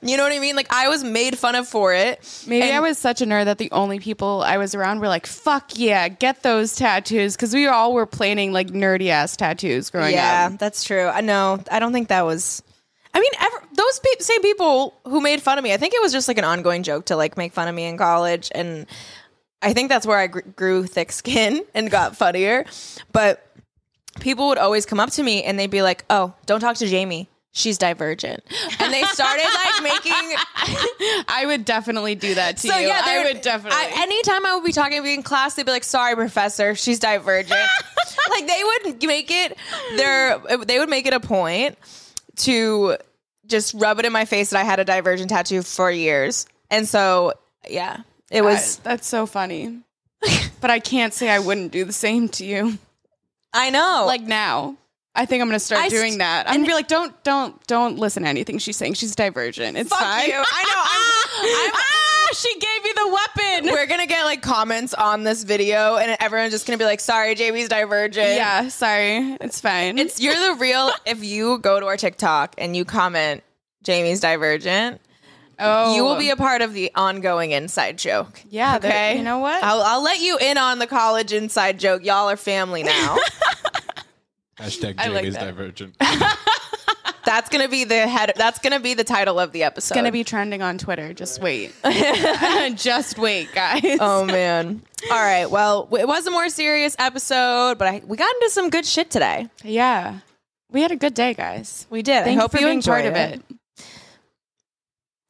[0.00, 0.54] You know what I mean?
[0.54, 2.20] Like I was made fun of for it.
[2.46, 5.08] Maybe And- I was such a nerd that the only people I was around were
[5.08, 7.34] like, fuck yeah, get those tattoos.
[7.34, 10.50] Because we all were planning like nerdy ass tattoos growing Yeah, up.
[10.52, 11.08] Yeah, that's true.
[11.08, 11.58] I know.
[11.70, 12.62] I don't think that was.
[13.14, 15.72] I mean, ever, those pe- same people who made fun of me.
[15.72, 17.84] I think it was just like an ongoing joke to like make fun of me
[17.84, 18.86] in college, and
[19.62, 22.64] I think that's where I gr- grew thick skin and got funnier.
[23.12, 23.44] But
[24.20, 26.86] people would always come up to me and they'd be like, "Oh, don't talk to
[26.86, 28.44] Jamie." She's divergent,
[28.78, 30.12] and they started like making
[31.28, 32.86] I would definitely do that to So you.
[32.86, 33.78] yeah, they I would definitely.
[33.80, 37.58] I, anytime I would be talking in class, they'd be like, "Sorry, professor, she's divergent."
[38.30, 39.56] like they would make it
[39.96, 41.78] their they would make it a point
[42.38, 42.96] to
[43.46, 46.86] just rub it in my face that I had a divergent tattoo for years, and
[46.88, 47.32] so
[47.68, 47.98] yeah,
[48.30, 48.78] it was.
[48.80, 49.80] I- that's so funny.
[50.60, 52.78] but I can't say I wouldn't do the same to you.
[53.52, 54.76] I know, Like now.
[55.14, 56.48] I think I'm gonna start I st- doing that.
[56.48, 58.94] I'm gonna be like, don't, don't, don't listen to anything she's saying.
[58.94, 59.76] She's divergent.
[59.76, 60.28] It's fuck fine.
[60.28, 60.34] you.
[60.36, 61.64] I know.
[61.64, 61.97] I'm, I'm,
[62.34, 63.72] she gave me the weapon.
[63.72, 67.34] we're gonna get like comments on this video, and everyone's just gonna be like, "Sorry,
[67.34, 69.36] Jamie's divergent." yeah, sorry.
[69.40, 69.98] It's fine.
[69.98, 70.90] It's you're the real.
[71.06, 73.42] if you go to our TikTok and you comment,
[73.82, 75.00] "Jamie's divergent."
[75.60, 78.40] oh, You will be a part of the ongoing inside joke.
[78.48, 78.76] yeah.
[78.76, 79.16] Okay.
[79.16, 79.62] You know what?
[79.64, 82.04] I'll, I'll let you in on the college inside joke.
[82.04, 83.16] Y'all are family now.
[84.58, 85.40] Hashtag I like that.
[85.40, 85.96] divergent.
[87.24, 88.32] that's gonna be the head.
[88.36, 89.94] That's gonna be the title of the episode.
[89.94, 91.12] It's gonna be trending on Twitter.
[91.12, 91.74] Just wait.
[92.74, 93.98] Just wait, guys.
[94.00, 94.82] Oh man.
[95.10, 95.48] All right.
[95.50, 99.10] Well, it was a more serious episode, but I, we got into some good shit
[99.10, 99.48] today.
[99.62, 100.20] yeah.
[100.70, 101.86] We had a good day, guys.
[101.88, 102.24] We did.
[102.24, 103.42] Thank I hope you for you enjoyed part of it.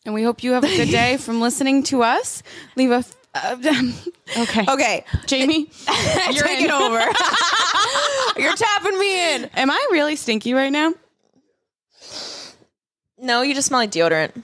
[0.04, 2.42] And we hope you have a good day from listening to us.
[2.74, 3.04] Leave a.
[3.44, 4.08] F-
[4.38, 4.64] okay.
[4.68, 5.68] Okay, Jamie,
[6.32, 6.64] you're take in.
[6.66, 7.00] it over.
[8.40, 9.44] You're tapping me in.
[9.56, 10.92] Am I really stinky right now?
[13.18, 14.40] No, you just smell like deodorant.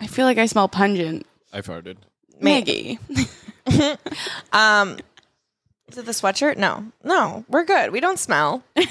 [0.00, 1.24] I feel like I smell pungent.
[1.52, 1.96] I farted.
[2.40, 2.98] Maggie.
[4.52, 4.98] Um,
[5.88, 6.58] is it the sweatshirt?
[6.58, 7.90] No, no, we're good.
[7.90, 8.62] We don't smell.
[8.76, 8.86] Guys,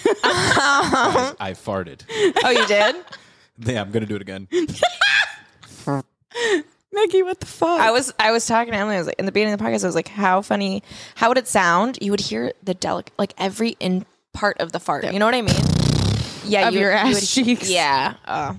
[1.40, 2.02] I farted.
[2.44, 2.96] Oh, you did?
[3.60, 4.48] Yeah, I'm gonna do it again.
[6.94, 7.80] Maggie, what the fuck?
[7.80, 8.96] I was I was talking to Emily.
[8.96, 9.84] I was like in the beginning of the podcast.
[9.84, 10.84] I was like, how funny?
[11.16, 11.98] How would it sound?
[12.02, 15.06] You would hear the delicate, like every in part of the fart.
[15.12, 15.56] You know what I mean?
[16.46, 17.70] Yeah, Of you, your you ass would- cheeks.
[17.70, 18.16] Yeah.
[18.26, 18.56] Uh,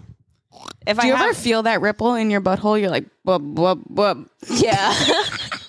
[0.86, 2.80] if Do I you ever have- feel that ripple in your butthole?
[2.80, 4.30] You're like, whoop, whoop, whoop.
[4.48, 4.94] yeah.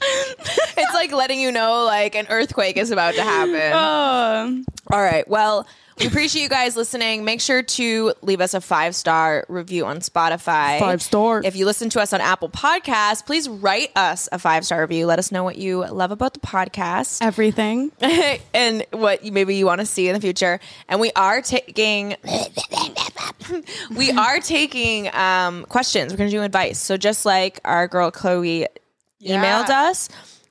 [0.00, 3.72] it's like letting you know like an earthquake is about to happen.
[3.72, 5.28] Um, All right.
[5.28, 5.66] Well,
[6.00, 7.24] we appreciate you guys listening.
[7.24, 10.78] Make sure to leave us a five star review on Spotify.
[10.78, 11.42] Five star.
[11.44, 15.04] If you listen to us on Apple Podcasts, please write us a five star review.
[15.04, 17.92] Let us know what you love about the podcast everything.
[18.54, 20.58] and what you, maybe you want to see in the future.
[20.88, 22.16] And we are taking.
[23.94, 26.12] we are taking um, questions.
[26.12, 26.78] We're going to do advice.
[26.78, 28.66] So just like our girl Chloe
[29.22, 30.08] emailed us,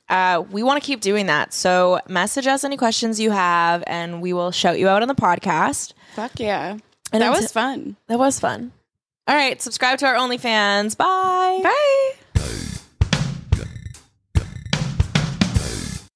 [0.09, 1.53] uh, we want to keep doing that.
[1.53, 5.15] So message us any questions you have, and we will shout you out on the
[5.15, 5.93] podcast.
[6.15, 6.77] Fuck yeah.
[7.11, 7.95] And that was fun.
[8.07, 8.71] That was fun.
[9.27, 10.97] All right, subscribe to our OnlyFans.
[10.97, 11.61] Bye.
[11.63, 12.65] Bye.